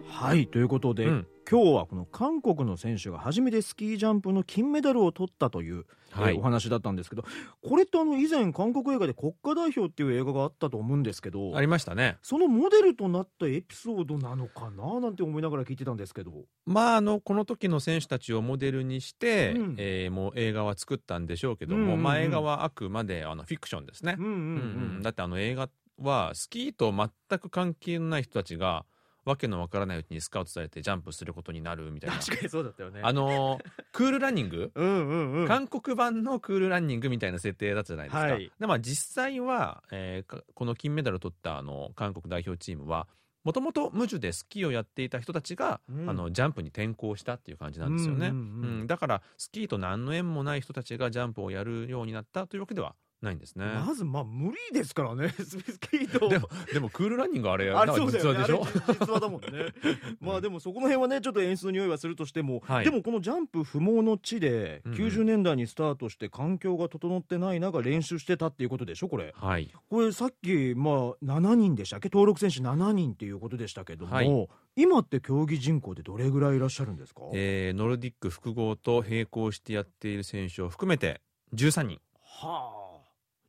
[0.10, 6.34] はいということで、うん今日はこの韓国の選手が初めてスキージャンプの金メダルを取ったという、はい。
[6.36, 7.24] えーお話だったんですけど
[7.68, 12.18] これってあの以前韓国映画で国家代表っていう映画があったと思うんですけどありましたね。
[12.22, 16.32] そのモデルとなったエピソードなのかななんて思いながら聞いてたんですけど。
[16.66, 19.76] まああのこの時の選手たちをモデルにして、うん。
[19.78, 22.04] えーもう映画は作ったんでしょうけども、うんうんうん。
[22.04, 24.16] まあ映画はあくまであのフィクションですね。
[24.18, 25.02] う、んうんうんうん。
[25.02, 28.86] だってあの映画はスキーと全く関係のない人たちが
[29.26, 32.18] わけのわからないうちにスカウトされてジャンプすることになるみたいな。
[32.18, 33.00] 確かにそうだったよね。
[33.04, 34.72] あのークールランニング？
[34.76, 35.48] うんうんうん。
[35.48, 38.20] 韓国版のクールランニングみたいな設定だったじゃないですか。
[38.22, 38.52] はい。
[38.60, 43.08] でまあ実際は、えーかこの金メダルを取ったあの韓国代表チームは
[43.44, 46.10] もともと無樹でスキーをやっていた人たちが、うん。
[46.10, 48.36] あのジャンプに転向したっていう感じなんですよね、うん。
[48.36, 48.40] う
[48.84, 48.88] ん。
[48.88, 53.66] だからスキーと何の縁もない人たちがジャンプをやるようになったというわけではないんですね。
[53.66, 55.30] まずまあ無理ですからね。
[55.40, 58.40] スキーとでもでもクールランニングあれあれそうだよね。
[58.46, 58.94] 実話でしょ？
[59.06, 59.48] 実話だもんね。
[60.22, 62.86] まあでもそこの辺はねちょっと演出の匂いはするとしても、はい。
[62.86, 64.98] でもこのジャンプ不毛の地でうんうん。
[65.00, 69.34] 90年代にスタートして環境が整ってない中練習してたっていうことでしょこれ。
[69.38, 69.72] はい。
[69.90, 72.10] これさっきまあ7人でしたっけ？
[72.12, 74.48] 登録選手7人っていうことでしたけども、はい。
[74.76, 81.22] 今って競技人口でどれぐらいいらっしゃるんですか、えーノルディック複合と並行してやっている選手を含めて
[81.54, 82.00] 13人。
[82.24, 82.83] はあ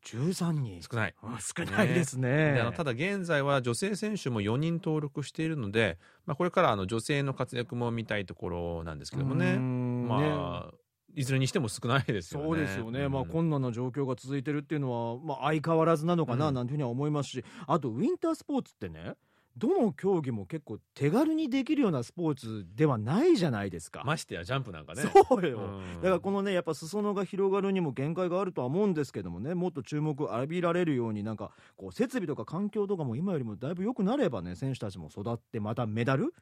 [0.04, 0.82] 13人。
[0.82, 1.14] 少ない。
[1.22, 2.54] あ少ないですね。
[2.54, 9.56] であのただ現在は女性選手も4人登録しているので、まあ、これからあの女性の活躍も見たいところなんですけどもね。
[9.56, 10.74] んまあ
[11.16, 12.46] いずれにしても少ないですよね。
[12.46, 13.12] そうですよね、うん。
[13.12, 16.54] まあ困難な状況が続いてるっていうのは、まあ、相変わらずなのかなうん。
[16.54, 19.14] なんていうふうには思いますし、あとウィンタースポーツってね
[19.56, 24.02] どの競技も結構手軽にできるようなスポーツではないじゃないですか。
[24.04, 25.02] ましてやジャンプなんかね。
[25.02, 36.34] そうよ、うんだからこのねやっぱ裾野が広がるにも限界があるとは思うんですけどもねもっと注目を浴びられるようになんかこう設備とか環境とかも今よりもだいぶ良くなればね選手たちも育ってまたメダル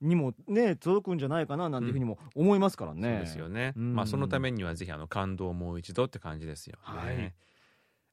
[0.00, 3.14] にもね届くんじゃないかななんていうふうにも思いますからね。
[3.14, 3.72] そうですよね。
[3.76, 6.98] うんまあそのためにはぜひあの感動をもう一度って感じですよ、ね。
[6.98, 7.34] はい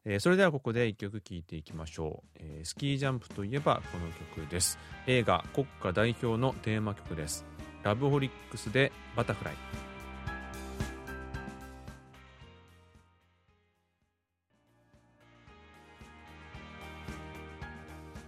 [0.07, 4.77] えーそれではここで一曲聴いていきましょう、えースキージャンプといえばこの曲です。
[5.07, 7.43] 映画国家代表のテーマ曲です。
[7.81, 9.55] ラブホリックスでバタフライ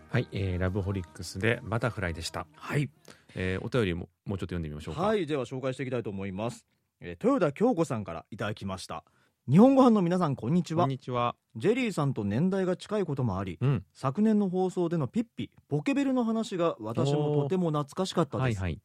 [0.09, 2.89] はい、えーラブホリックスでバタフライでした、はい。
[3.35, 5.01] えーお便りももうちょっと読んでみましょうか。
[5.01, 6.65] はいでは紹介していきたいと思います、
[7.01, 9.03] えー豊田京子さんからいただきました
[9.49, 11.33] 日本語版の皆さんこんにちこはんにちは。
[11.55, 13.85] ジェリーさんと年代が近いこともありうん。
[13.93, 18.81] 昨年の放送でのピッピポケベルの話が私もとても懐かしかったです、はいはい。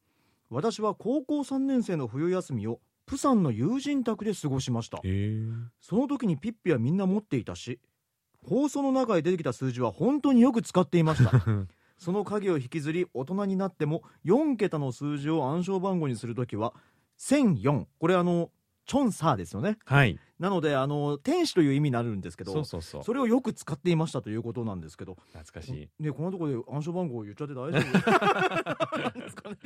[0.49, 5.01] 私は高校3年生の冬休みをプサンの友人宅で過ごしました。
[5.81, 7.81] その時にピッピはみんな持っていたし
[8.41, 11.43] 放送の中で出てきた数字は本当によく使っていました。
[11.99, 16.73] その鍵を引きずり大人になっても4桁の数字を暗証番号にするときは
[17.19, 18.49] 1004これあの
[18.85, 19.77] チョンサーですよね。
[19.85, 20.19] はい。
[20.39, 25.15] なのであの天使という意味になるんですけどそれをよく使っていましたということなんですけど。
[25.31, 26.03] 懐かしい。
[26.03, 28.99] ねこんなところで暗証番号言っちゃって大丈夫？
[28.99, 29.57] なんですかね。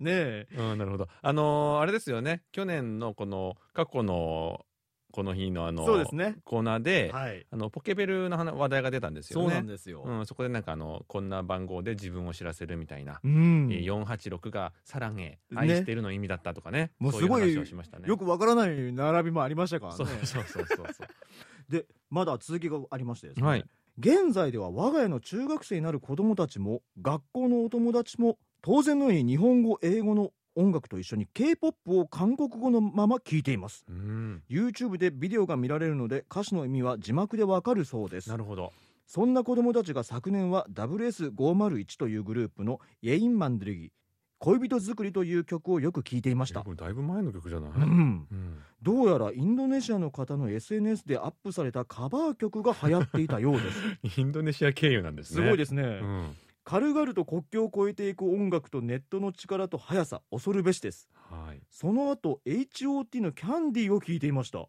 [0.00, 0.48] ねえ。
[0.56, 1.08] うん、なるほど。
[1.20, 2.42] あのーあれですよね。
[2.52, 4.64] 去年のこの過去の
[5.12, 6.36] この日のあのそうですね。
[6.44, 7.46] コーナーで、はい。
[7.50, 9.46] あのポケベルの話話題が出たんですよね。
[9.46, 13.20] そうなんですよ、うん、そこでなんかあのこんな番号で自分を知らせるみたいな。
[13.22, 13.68] うん。
[13.70, 15.12] えー486が「サラン
[15.54, 16.92] 愛してる」の意味だったとかね。
[16.98, 19.96] もうすごいよくわからない並びもありましたからね。
[19.96, 21.06] そうそうそうそうそう。
[21.68, 23.64] でまだ続きがありましてですね、はい。
[23.98, 33.84] 現在では我が家の中学生になる子供たちも学校のお友達も当然のように日本語英語の音楽と一緒に k p o p を韓国語のまま聴いています。
[33.88, 34.42] うん。
[34.50, 38.28] YouTube でビデオが見られるので歌詞の意味は字幕でわかるそうです。
[38.28, 38.72] なるほど。
[39.06, 43.92] そんな子供たちが昨年は WS501 というグループの「イェインマンドリギ
[44.38, 46.60] 恋人作り」という曲をよく聴いていました。
[46.60, 47.82] えこれだいぶ前の曲じゃない、うん。
[48.30, 48.58] うん。
[48.80, 53.80] どうやらインドネシアの方の SNS でアップされたカバー曲が流行っていたようです。
[54.20, 55.42] インドネシア経由なんですね。
[55.42, 61.08] すごいですね、うん軽々と国境を越えていく音楽とネットの力と速さ恐るべしです。
[61.14, 61.60] はい。
[61.70, 64.66] その後 HOT のキャンディーを聴いていました。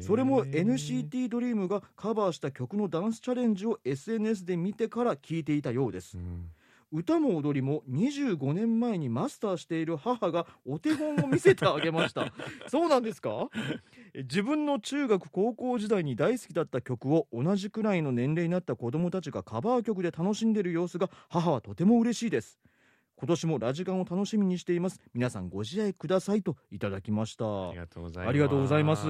[0.00, 6.18] それも NCT ドリームがカバーした曲のダンスチャレンジを SNS で見てから聴いていたようです。
[6.18, 6.50] うん
[6.92, 12.32] 歌も踊りも25年前にマスターしている母がお手本を見せてあげました。
[12.68, 13.48] そうなんですか？
[14.14, 22.58] え自分の中学高校時代に大好きだった曲を同じくらいの年齢になった子供たちがカバー曲で楽しんでいる様子が母はとても嬉しいです。
[23.16, 24.98] 今年もラジカンを楽しみにしています。
[25.12, 27.68] 皆さんご自愛くださいといただきました。
[27.68, 28.28] ありがとうございます。
[28.30, 29.06] ありがとうございます。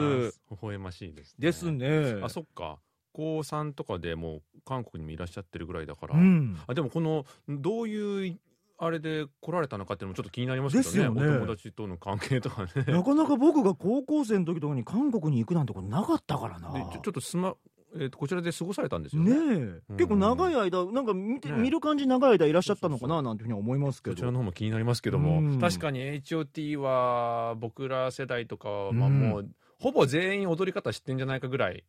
[0.50, 1.46] 微笑ましいですね。
[1.46, 2.20] ですね。
[2.22, 2.78] あそっか
[3.12, 6.58] 高3とかでもう韓国にもいらっしゃってるぐらいだから、うん。
[6.66, 8.38] あでもこのどういう
[8.82, 11.20] あれで来られたのかっていうのもちょっと気になりますけどね。
[11.20, 11.28] ね。
[11.28, 12.70] お友達との関係とかね。
[12.86, 16.72] なかなか僕が高校生の時とかに韓国に行くなんてことなかったからな。
[16.72, 17.54] でちょちょっとスマ、
[17.94, 19.34] えーとこちらで過ごされたんですよね。
[19.34, 19.96] ねえ、うん。
[19.96, 24.16] 結構長い間なんか見て、ね見る感じ長い間いらっしゃったのかななんていうふうには思いますけど。
[24.16, 25.60] こちらの方も気になりますけども、うん。
[25.60, 31.84] 確かに HOT は僕ら世代とかは、まあ、うんもうほぼ全員踊り方知ってんじゃないかぐらい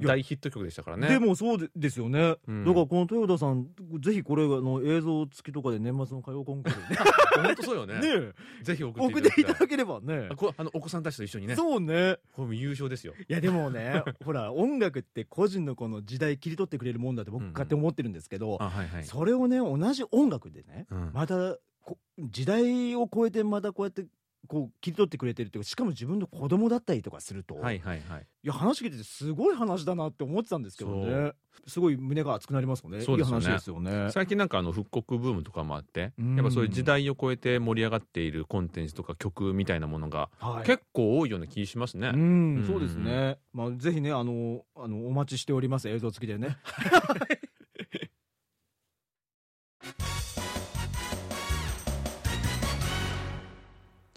[0.00, 1.08] 大ヒット曲でしたからね。
[1.08, 2.64] でもそうでですよね、うん。
[2.64, 3.66] だからこの豊田さん
[4.00, 6.96] ぜひこれあの映像付きとかで年末の歌謡コンクール
[7.42, 8.00] 本当そうよね。
[8.00, 8.32] ねね
[8.62, 10.28] ぜひ送送っていただければね。
[10.56, 11.56] あのお子さんたちと一緒にね。
[11.56, 12.18] そうね。
[12.32, 13.14] これも優勝ですよ。
[13.28, 17.48] いやでもね ほら音楽って個人のこの時代切り取ってくれるもんだって僕うん。
[17.48, 21.10] うん勝手に思ってるんですけど、あはいはい、それをね同じ音楽でねうん。
[21.14, 24.06] またこ時代を超えてまたこうやって
[24.46, 28.26] こう切り取ってくれてるっていうかしかも自分の子供だったりとかすると、はいはいはい。
[28.44, 31.32] いや話聞いててすごい話だなって思ってたんですけどね。
[31.66, 33.00] すごい胸が熱くなりますよね。
[33.00, 33.44] そうですよね。
[33.44, 34.10] いい話ですよね。
[34.10, 36.36] 最近なんかあの復刻ブームとかもあってうん。
[36.36, 40.66] やっぱそういう時代を超えて盛り上がっているコンテンツとか曲みたいなものがはい。
[40.66, 42.66] 結構多いような気しますね、うん、うん。
[42.66, 43.38] そうですね。
[43.52, 45.88] まあ、ぜひね、あの、あの、お待ちしております。
[45.88, 46.58] 映像付きでね。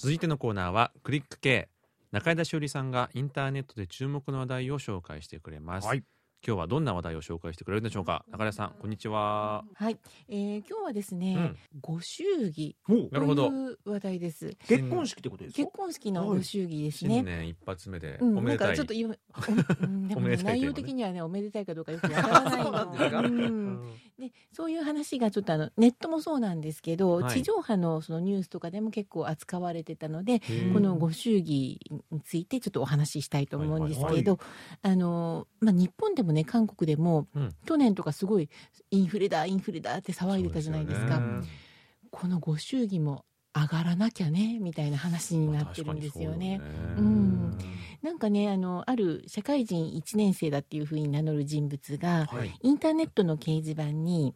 [0.02, 1.68] 続いてのコーナーはクリック系。
[2.14, 6.04] 中井田しおりさんがインターネットで注目の話題を紹介してくれます、はい。
[6.48, 8.24] 今日はどんな話題を紹介してくれるんでしょうか？
[8.32, 9.98] 中井田さんこんにちは、はい、
[10.30, 11.58] えー、今日はですね、うん。
[11.82, 13.50] ご祝儀もうなるほど。
[13.50, 14.56] という話題です。
[14.70, 15.58] 結婚式ってことですか？
[15.66, 17.16] 結婚式のご祝儀ですね。
[17.16, 23.22] 新年一発目でうん、おめでたい、なんかちょっと今、んでもね 内容的にはね、おめでたいかどうかよくわからない そうなんですか？
[23.22, 23.28] の。
[23.28, 27.34] うんで、そういう話がちょっとあのネットもそうなんですけど、はい。
[27.34, 30.42] 地上波のそのニュースとかでも結構扱われてたので、
[30.74, 31.80] このご祝儀
[32.12, 34.38] についてちょっとお話ししたいと思うんですけど、
[34.82, 37.56] あのまあ日本でもね韓国でも、うん。
[37.66, 38.50] 去年とかすごい
[38.92, 41.22] インフレだインフレだって騒いでたじゃないですか。
[42.12, 46.60] このご祝儀も上がらなきゃねみたいな話になってるんですよね。
[46.60, 47.58] まあうようん。
[48.02, 52.54] なんかねあのある社会人1年生だっていうふうに名乗る人物がはい。
[52.62, 54.36] インターネットの掲示板に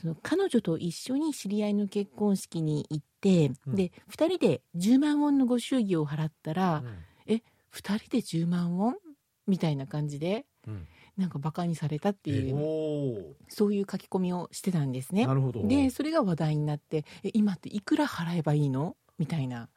[0.00, 3.74] その彼女と一緒に知り合いの結婚式に行って、うん。
[3.74, 6.82] で2人で10万ウォンのご祝儀を払ったら、
[7.26, 7.42] うん。
[7.72, 8.94] 2人で10万ウォン？
[9.46, 15.26] みたいな感じでうんなんかバカにされたっていうおそういう書き込みをしてたんですね。
[15.68, 18.96] でそれが話題になってえ今っていくら払えばいいの？
[19.18, 19.68] みたいな。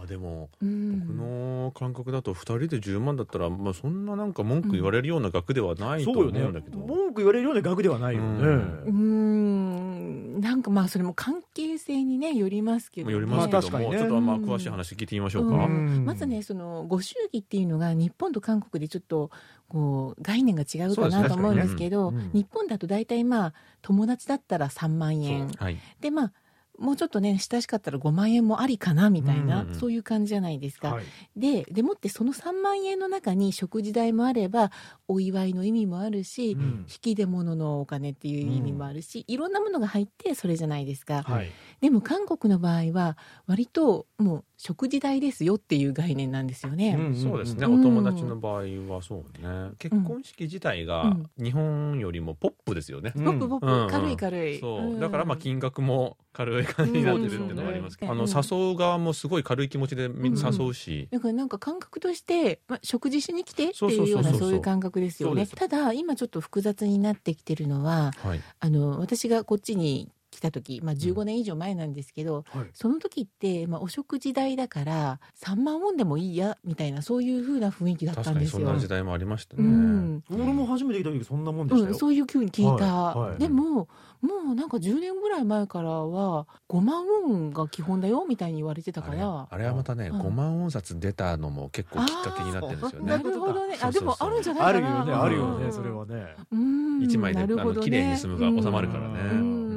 [0.00, 1.00] はあでもうん。
[1.00, 6.78] 僕の感覚だと2人で10万だったら、まあ、そんななんか文句言われるような額ではないと思そうんだけど、。
[6.78, 8.28] 文句言われるような額ではないよね。
[8.28, 10.40] うーん。
[10.40, 13.98] なんかまあそれも関係性にねよりますけど、ね、よりますけども、まあ確かにね。
[13.98, 16.04] ちょっとまあ詳しい話聞いてみましょうか、うん。
[16.04, 19.30] まずねそのご祝儀っていうのが日本と韓国でちょっと
[19.68, 22.18] こう概念が違うかなと思うんですけどね。
[22.18, 22.40] 確かにね。
[22.40, 25.48] 日本だと大体まあ友達だったら3万円。
[25.48, 25.78] はい。
[26.00, 26.32] でまあ
[26.80, 30.94] もうちょっとね親しかったら5万円もありかなみたいな、うんそういう感じじゃないですか。
[30.94, 31.04] はい。
[31.36, 34.72] ででもってその3万円の中に食事代もあれば
[35.06, 41.22] お祝いの意味もあるし、うん引き出物のお金っていう意味もあるし、いろんなものが入ってそれじゃないですか。
[41.22, 41.50] はい。
[41.80, 43.16] でも韓国の場合は
[43.46, 46.94] 割ともう食事代ですよっていう概念なんですよね。
[46.94, 47.80] うんそうですね、うん。
[47.80, 49.70] お友達の場合はそうね。
[49.78, 51.30] 結婚式自体がうん。
[51.42, 53.24] 日本よりもポップですよね、うん。
[53.24, 53.82] ポップポップ、うん。
[53.84, 54.60] うん軽い軽い。
[54.60, 55.00] そう、ん。
[55.00, 58.20] だからまあ金額も軽い感じになってるっていうのはありますけど、うん。
[58.20, 65.46] あの誘う側もすごい軽い気持ちでみんな誘うし、だからなんか感覚として、まあ、食事しに来てっていうようなそういう感覚ですよね。
[65.46, 70.10] ただ今ちょっと複雑になってきてるのははい、あの私がこっちに
[70.40, 72.66] 来た時、まあ、15年以上前なんですけど、はい。
[72.72, 78.74] その時って、まあ、お食事代だから3万ウォンでもいいやみたいなそういう風な雰囲気だった確かにそんんですよ。
[78.74, 80.24] な時代もありましたね、うん。
[80.32, 81.92] 俺も初めて来た時そんなもんでしたよ。
[81.92, 83.38] うん、そういう風に聞いた、はいはい。
[83.38, 83.88] でも
[84.22, 89.46] もうなんか10年ぐらい前からは5万ウォンが基本だよみたいに言われてたから。
[89.50, 90.20] あれはまたね、うん。
[90.22, 93.22] 5万音札出たのも結構きっかけになってるんですよなね。
[93.24, 93.76] あーるほどね。
[93.76, 94.16] そうそうそう。
[94.16, 94.78] あでもあるんじゃないかな。
[94.78, 95.72] あるよね、あるよね、うん。
[95.72, 96.34] それはね。
[96.50, 99.69] うん一枚でねあの綺麗に済むが収まるからね、うんうん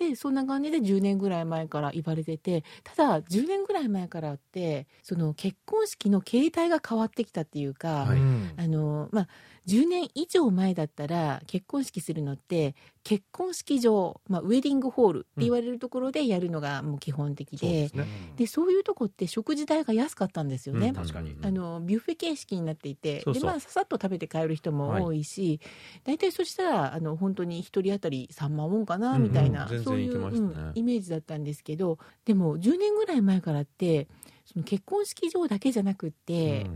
[0.00, 8.18] でそんな感じで10年ぐらい前から言われててただ10年ぐらい前からってその結婚式の形態が変わってきたっていうか、はい。
[8.18, 8.50] うん。
[8.56, 9.28] あのまあ、
[9.70, 18.06] 10年以上前だったら結婚式するのって結婚式場、まあ、ウェディングホールって言われるところでやるのがもう基本的で,、そうですね。
[18.36, 20.88] でそういうとこって食事代が安かったんですよね。
[20.88, 21.36] うん確かに。
[21.42, 23.42] あのビュッフェ形式になっていてそうそう。
[23.42, 25.60] で、まあ、ささっと食べて帰る人も多いし、
[26.04, 30.38] 大体そしたらあの本当に1人当たり3万ウォンかなみたいな、うんうんそういう、ね。
[30.38, 34.08] うんイメージだったんですけどでも10年ぐらい前からって
[34.44, 36.66] その結婚式場だけじゃなくって、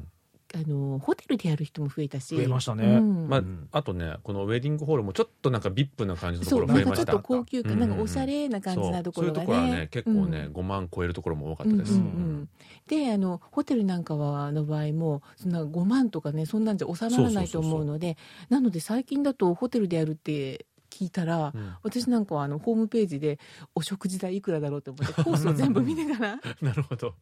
[0.54, 2.34] あのホテルでやる人も増えたし。
[2.36, 2.84] 増えましたね。
[2.84, 3.28] うん。
[3.28, 3.68] まあうん。
[3.72, 7.12] あとねこのウェディングホールもちょっとなんかビップな感じのとそうころ増えました。
[7.12, 7.80] なんかちょっと高級感、うん。
[7.80, 9.46] なんかおしゃれな感じなところがね。
[9.46, 10.52] そうそういうところはね結構ね、うん。
[10.52, 12.48] 5万超えるところも多かったです、うんうんうん。
[12.86, 18.16] であのホテルなんかはの場合もそんな5万とかねそんなんじゃ収まらないと思うので
[18.48, 21.74] なので最近だとホテルでやるって聞いたら、うん。
[21.82, 23.40] 私なんかはあのホームページで
[23.74, 27.14] お食事代いくらだろうと思ってコースを全部見ながら なるほど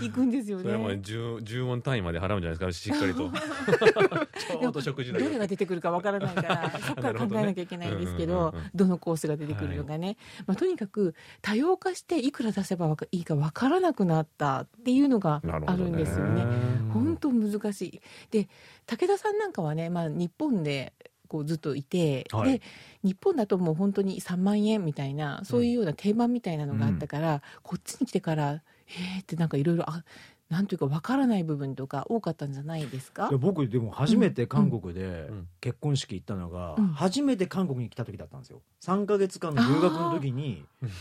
[0.00, 1.00] 行くんですよそれはもうね。
[1.02, 2.90] 10, 10問単位まで払うんじゃないですか？
[2.90, 3.30] しっかりと。
[4.60, 8.70] ちょうど食事ど代れが出てくるかわからないから そこから考えなきゃいけないんですけどどねうんうんうん。
[8.74, 16.44] どのコースが出てくるのかね、まあ、とにかく多様化していくら出せばいいかわからなくなったっていうのがあるんですよね。
[16.92, 18.00] 本当難しい。
[18.30, 18.48] で
[18.86, 20.92] 武田さんなんかはね、まあ、日本で
[21.28, 22.52] こうずっといて、はい。
[22.52, 22.62] で
[23.02, 28.62] 日本だともう本当に3万円みたいなそういうような定番みたいなのがあったから、こっちに来てから
[28.98, 30.04] えーってなんかいろいろあ
[30.50, 33.28] なんというかわからない部分とか多かったんじゃないですか？
[33.30, 36.88] いや僕でも初めて韓国でうん結婚式行ったのがうん。
[36.88, 38.60] 初めて韓国に来た時だったんですよ。
[38.84, 40.64] 3か月間の留学の時に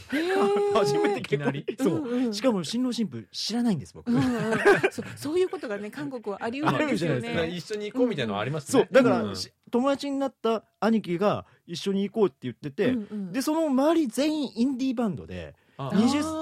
[0.73, 4.23] 初めて結婚いきそう、うんうんしかも新郎新婦知らないんです僕、うんうん
[4.91, 7.55] そうそういうことがね韓国はあり得るんですよあるじゃないね。
[7.57, 8.93] 一緒に行こうみたいなのありますね、そう。
[8.93, 9.35] だから、うん。
[9.35, 13.31] し友達になった兄貴が一緒に行こうって言ってて、うんうん。
[13.33, 15.60] でその周り全員インディーバンドであー20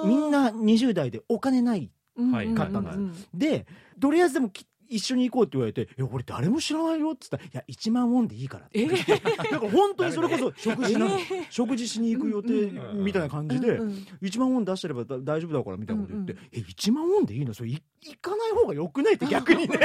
[0.06, 2.48] みんな20代でお金ないはい。
[2.48, 3.12] うんうんうん買ったん。
[3.12, 3.66] ですで
[4.00, 8.82] とりあえずでもき一緒に行こうって言われて「いや俺誰も知らないよ」っつったら「いや1万ウォンでいいから」って。
[8.82, 8.92] えー。
[9.52, 11.46] なんか本当にそれこそ食事なの、えー。
[11.52, 17.54] 食事しに行く予定うんみたいな感じで、うんうん1万ウォン出してればだ大丈夫だからみたいなこと言って「うんえ1万ウォンでいいの？
[17.54, 19.80] それい行かない方がよくない?」って逆にね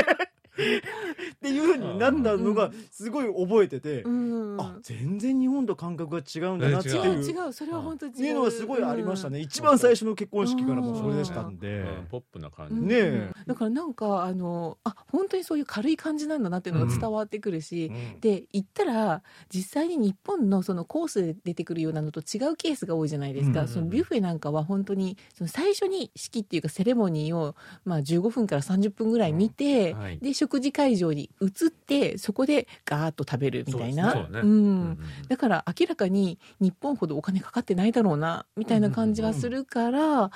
[0.54, 4.60] っていうふうになったのがすごい覚えてて、うん。
[4.60, 7.22] あ全然日本と感覚が違うんだなっていう。
[7.22, 8.12] 違うそれは本当に。
[8.12, 12.06] 違うっていうのはすごいありましたね、一番最初の結婚式からもうそれでしたんで、うん。
[12.10, 12.88] ポップな感じ、うん。
[12.88, 18.20] ねえだからなんかあのあ本当にそういう軽い感じなんだなっていうのが伝わってくるし、うん。
[18.20, 23.68] で行ったら実際に日本のそのコースで出てくるようなのと違うケースが多いじゃないですか、うん。
[23.68, 30.18] そのビュッフェなんかは本当にその最初に式っていうかセレモニーを、まあ、15分から30分ぐらい見て、うんはい。
[30.18, 34.12] で食事会場に移ってそこでガーッと食べるみたいな。
[34.12, 34.50] そうん。
[34.50, 40.30] うんだから明らかに日本ほどお金かかってないだろうなみたいな感じがするから、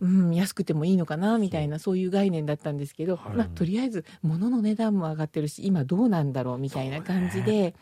[0.00, 1.98] うん安くてもいいのかなみたいなそう。
[1.98, 3.36] いう概念だったんですけど、はい。
[3.36, 7.74] まあ、とりあえず物の値段も上がってるし今どうなんだろうみたいな感じで、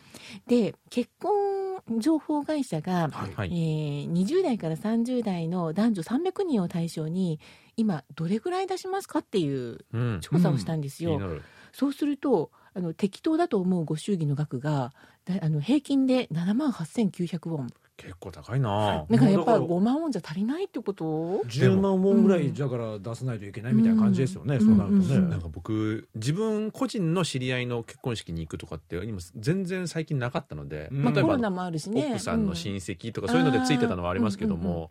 [0.46, 3.34] で結婚情報会社が、はい。
[3.34, 7.40] はいえー20代から30代の男女300人を対象に
[7.76, 10.18] 今どれぐらい出しますかっていううん。
[10.20, 11.12] 調査をしたんですよ。
[11.12, 11.42] 気になる
[11.72, 14.92] そうするとあの適当だと思うご祝儀の額が
[15.24, 17.68] だあの平均で7万8900ウォン。
[17.96, 19.04] 結構高いな。
[19.10, 24.64] だからやっぱだから5万ウォンじゃ足りないってこと？10万ウォンぐらいだから出さないといけないみたいな感じですよね、うん。
[24.64, 25.28] そうなるとね、うん。
[25.28, 31.04] なんか僕自分個人の知り合いの結婚式に行くとかって今全然最近なかったので、うん。
[31.04, 32.08] 例えばコロナもあるしね。
[32.12, 34.88] 奥さんの親戚とかそういうのでついてたのはありますけども、うんうんうん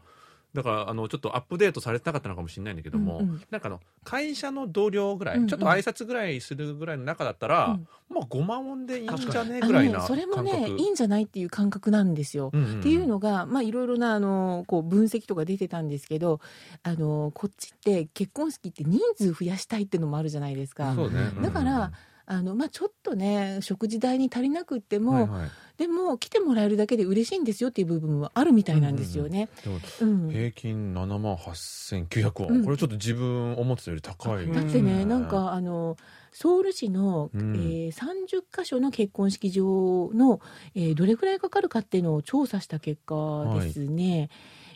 [0.53, 3.41] だからあのちょっとアップデートされてなかったのかもしれないんだけども、うんうん。
[3.51, 5.47] なんかあの会社の同僚ぐらい、うんうん。
[5.47, 12.49] ちょっと挨拶ぐらいするぐらいの中だったら、うんまあ5万ウォンでいいんじゃねあのぐらいなねそれもねいいんじゃないっていう感覚なんですよ。
[12.51, 12.63] うん。
[12.63, 16.39] うんうんっていうのが、まあ、いろいろなあのこう分析とか出てたんですけど
[16.81, 20.95] あのこっちって結婚式って人数増やしたいっていうのもあるじゃないですか。
[20.95, 21.05] ね、
[21.41, 21.91] だから
[22.31, 25.49] あのまあ、ちょっとね食事代に足りなくっても、はいはい。
[25.77, 29.49] でも来てもらえるだけで嬉しいんですよっていう部分はあるみたいなんですよね。
[29.63, 30.29] でもうん。
[30.29, 32.65] 平均7万8900ウォン、うん。
[32.65, 34.53] これちょっと自分思ってたより高い、うん。
[34.53, 35.09] だってね、うん。
[35.09, 35.97] なんかあの
[36.31, 37.55] ソウル市の、うん。
[37.55, 40.39] えー30カ所の結婚式場の、
[40.75, 44.29] えーどれぐらいかかるかっていうのを調査した結果ですね、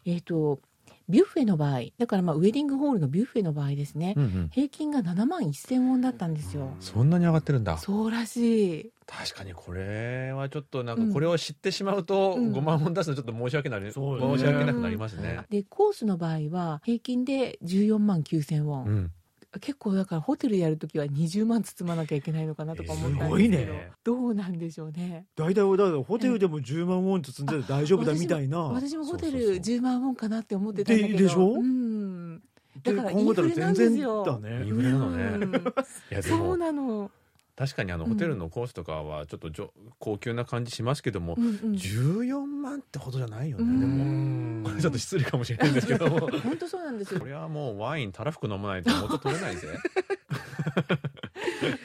[0.06, 0.60] えっ、と
[1.14, 4.50] ビュッフェの場合だからまあウェディングホールのビュッフェの場合ですね、うんうん。
[4.52, 6.74] 平均が7万1000ウォンだったんですよ。
[6.80, 7.78] そんなに上がってるんだ。
[7.78, 8.92] そうらしい。
[9.06, 11.08] 確かにこれはちょっとなんうん。
[11.10, 12.52] かこれを知ってしまうとうん。
[12.54, 14.38] 5万本出すのちょっと申し訳ない、そうよね。
[14.38, 15.42] 申し訳なくなりますね。
[15.50, 19.12] でコースの場合は平均で14万9000ウォン、うん、
[19.60, 23.92] 結構だからホテルやるときは20万包まなきゃいけないのかなとか思ったんですけど、すごいね。
[24.04, 25.26] どうなんでしょうね。
[25.36, 28.60] 大体だからホテルでも10万ウォン包んで大丈夫だみたいな。
[28.60, 29.56] 私もホテルそうそうそう。
[29.58, 31.18] 10万ウォンかなって思ってたんだけど。
[31.18, 31.54] ででしょ？
[31.54, 32.40] うん。
[32.84, 34.24] でだから考えたら全然インフレなんですよ。
[34.26, 34.66] だね。
[34.66, 35.24] インフレなのね。
[35.24, 35.56] うんい
[36.10, 37.12] やでそうもなの、
[37.56, 38.12] 確かにあのうん。
[38.12, 41.54] ホテルのコースとかはちょっとじょ高級な感じしますけども、うんうん。
[41.74, 43.80] 14万ってほどじゃないよね、うん。
[43.80, 44.64] でもうん。
[44.64, 46.20] これちょっと失礼かもしれないんですけども。
[46.42, 47.20] 本当そうなんですよ。
[47.20, 49.68] これはもうワインたらふく飲まないと元取れないぜ。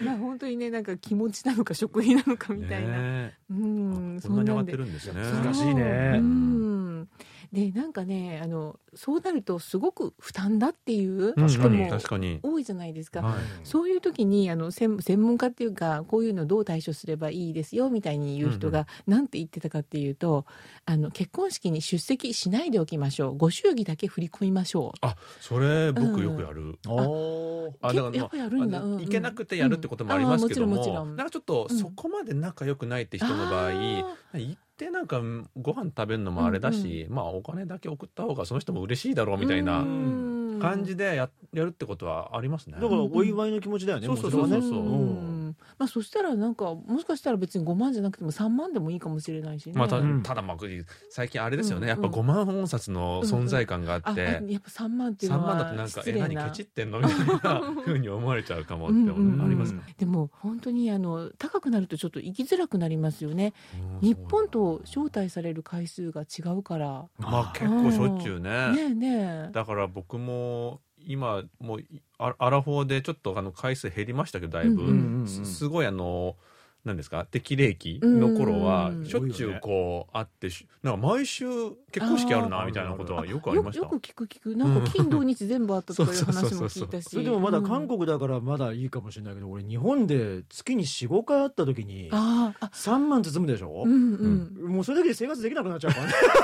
[0.03, 5.21] まあ本当にねなんか気持ちなのか食費なのかみたいな、ねうんえこんなに上がってるるんですね。
[5.21, 6.14] 難しいね。
[6.16, 7.09] うん
[7.53, 12.40] でなんかねあのそうなるとすごく負担だっていううん人も確かに。
[12.42, 13.22] 多いじゃないですか。
[13.22, 13.40] はい。
[13.64, 20.44] そういう時にあの専専門家っていうかこういうのどう対処すればいいですよみたいに言う人がなんて言ってたかっていうと、
[20.84, 23.36] あの結婚式に出席しないでおきましょう。
[23.36, 24.99] ご祝儀だけ振り込みましょう。
[25.01, 27.72] あそれ僕よくやる、おー。
[27.80, 28.80] あだからやっぱやるんだ。
[28.80, 29.01] うんうん。
[29.01, 30.78] 行けなくてやるってこともありますけども,、うん。
[30.78, 31.16] もちろんもちろん。
[31.16, 34.05] なんかちょっとうんそこまで仲良くないって人の場合、あー。
[34.34, 35.20] 行ってなんか
[35.61, 40.39] ご飯食べるのもあれだし、まあお金だけ送った方がその人も嬉しいだろうみたいなうん。
[40.61, 42.79] 感じでややるってことはありますね。
[42.81, 44.49] だからお祝いの気持ちだよね、そうんねそうそう。
[44.49, 45.28] そううん
[45.78, 49.72] まあそしたらなんかもしかしたら別に5万じゃなくても3万でもいいかもしれないしね。
[49.74, 50.57] まあ、たうんただまあ
[51.11, 59.80] 最近あれですよね、うんやっぱ5万本札の存在感がああって、あやっぱ3万っていう3のは万だとなんかえ何ケチってんのみたいな ふうに思われちゃうかもってうんうんうんありますね。
[59.96, 63.55] でも本当にあの高くなるとちょっと行きづらくなりますよね。
[64.03, 67.07] うん日本と招待される回数が違うから。
[67.18, 68.72] まあ結構しょっちゅうね。
[68.72, 69.53] ねえねえ。
[69.53, 71.80] だから僕も今もう
[72.18, 76.36] アアラフォーでちょっとあの回数減りましたけどだいぶ、すごいあの
[76.85, 77.26] 何ですか？
[77.31, 81.45] 適齢期の頃はうんしょっちゅうこうあってしなんか毎週
[81.91, 83.85] 結婚式あるなみたいなことはよくありました？
[83.87, 84.24] よよく聞く。
[84.26, 87.09] 聞くなんか金土日全部あったとかいうそうそう話も聞いたし。
[87.11, 87.89] それでもまだ韓うん。
[87.89, 92.66] 国だからまだいいかもしれないけど、俺日本で月に45回会った時にあー。
[92.66, 92.70] あ。
[92.72, 93.83] 3万包むでしょ？
[93.85, 93.93] う、ん
[94.62, 94.72] うん。
[94.74, 95.93] もうそれだけで生活できなくなっちゃう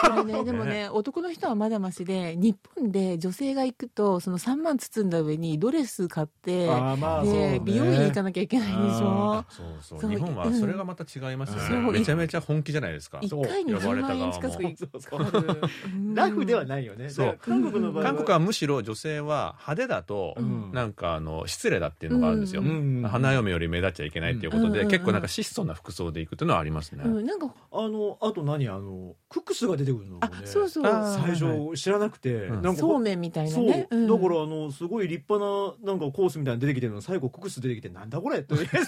[0.00, 7.52] からねね、でもね、男の人はまだましで、日本で女性が行くと、その3万包んだ上にドレス買って、まあね。
[7.58, 9.34] で、美容院行かなきゃいけないでしょ？
[9.34, 9.44] あ。
[9.50, 10.00] そうそう。
[10.00, 13.18] そう日本はそれがまた違いますよね、そうめちゃめちゃ本気じゃないですか。
[13.22, 14.40] 一回に10呼ばれた側も。
[14.40, 15.70] 万円近く
[16.14, 17.10] ラフではないよね。
[17.10, 17.26] そう。
[17.26, 18.10] だから韓国の場合は。
[18.10, 20.70] 韓国はむしろ女性は派手だと、うん。
[20.72, 22.62] なんかあの失礼だっていうのがあるんですよ、
[23.08, 24.88] 花嫁より目立っちゃいけないっていうことで、うん。
[24.88, 28.68] 結構なんか質素な服装で行くっていうのはありますね、うん、なんか、あのあと何？
[28.68, 30.86] あのクックスが出てくるのもあね、そうそう。
[30.86, 32.62] あ最初知らなくて、うん。
[32.62, 33.86] なんかそうめんみたいなね。
[33.90, 33.96] う。
[33.96, 34.06] ん。
[34.06, 38.38] だからあのすごい立派ななんかコースみたいなの出てきてるの最後ククス出てきてなんだこれ？
[38.38, 38.84] って最初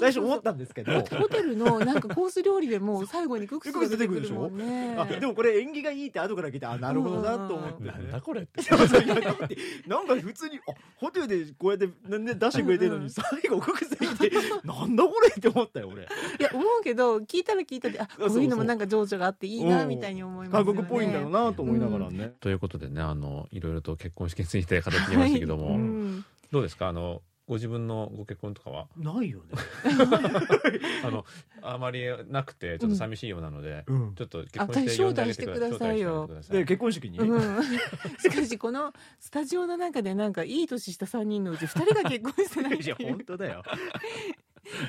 [0.00, 0.92] 最初思ったんですけど。
[1.00, 4.96] ホテルのなんかコース料理でも最後にクックスが出てくるもんね。
[4.98, 8.62] あでもこれ縁起がいいって後から聞いてあなるほどなと思って、ねなんだこれって。
[8.62, 13.06] そうそういやだってなんか普通にあホテルでこうやってなんで出してくれてるのに、うん。
[13.06, 14.30] うん最後ククス出てきて
[14.64, 16.02] なんだこれって思ったよ俺。
[16.02, 16.06] い
[16.40, 20.74] や、思うけど、聞いたら聞いたで、あ、こういうのもなんか情緒があっていいな、みたいに思いますよね。
[20.74, 25.74] 韓国っぽいんだろうなと思いながらね、ということでねあのいろいろと結婚式について語ってきましたけども、はい。
[25.76, 26.88] うんどうですか？
[26.88, 28.88] あのご自分のご結婚とかは？
[28.96, 29.44] ないよね、
[31.04, 31.24] あの
[31.62, 34.14] あまりなくてちょっと寂しいようなので、うん。
[34.14, 36.30] ちょっと結婚して呼んであげてくだあ招待してくださいよ。
[36.50, 37.62] で結婚式に、うん、
[38.18, 43.62] しかしこのスタジオの中でなんかいい年した3人のうち2人が結婚してないいや本当だよ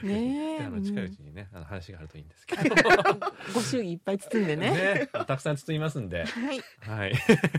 [0.04, 2.76] ね あの近いうちにね、あの話があるといいんですけど。
[3.54, 4.72] ご祝儀いっぱい包んでね。
[4.72, 6.26] ねたくさん包みますんで。
[6.26, 6.62] はい。
[6.82, 7.14] はい。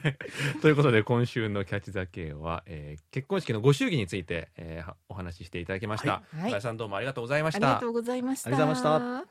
[0.61, 6.23] ということで、今週のキャッチザケイは、えー結婚式のご祝儀について、えーはお話ししていただきました。
[6.37, 6.61] はい。
[6.61, 7.66] さんどうもありがとうございました。
[7.66, 7.89] ありがと。
[7.89, 8.49] うございました。
[8.49, 9.25] ありがとうございま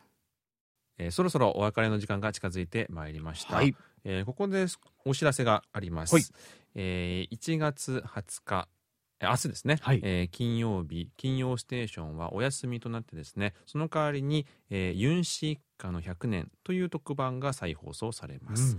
[1.00, 3.56] えーそろそろお別れの時間が近づいてまいりました。
[3.56, 3.76] はい。
[4.04, 4.66] えーここで
[5.06, 6.16] お知らせがあります。
[6.16, 6.24] はい。
[6.76, 8.77] えー1月20日、えー
[9.22, 10.00] 明日ですね、はい。
[10.04, 18.78] えー金曜日、金曜ステーションはお休みとなってですね、その代わりに、えーユンシ一家の100年という特番が再放送されます。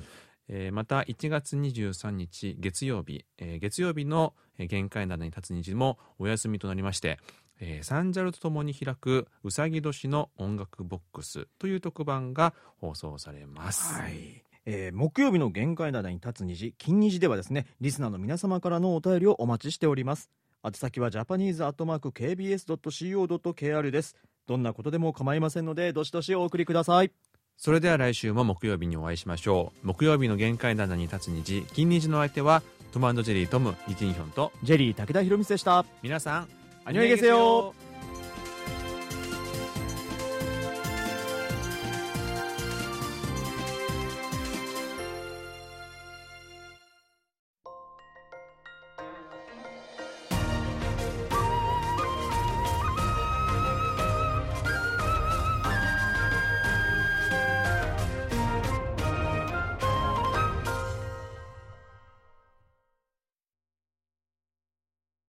[0.48, 7.18] えーまた1月23日月曜日、えー月曜日のえー限界棚に立つ日もお休みとなりまして、
[7.60, 13.94] えーサンジャルとともに開くうさぎ年の音楽ボックスという特番が放送されます。
[13.94, 20.28] はいえー木曜日の限界灘に立つ虹金虹ではですねリスナーの皆様からのお便りをお待ちしております。
[20.62, 24.14] 宛先はジャパニーズアットマーク KBS.CO.KR です。
[24.46, 27.10] どんなことでも構いませんのでどしどしお送りください。
[27.56, 29.86] それでは来週も木曜日にお会いしましょう。
[29.86, 32.62] 木曜日の限界棚に立つ虹、金虹の相手は
[32.92, 35.86] トムジェリートムイジンヒョンとジェリー武田博光でした。
[36.02, 36.48] 皆さん、
[36.84, 37.72] アニョイゲセヨ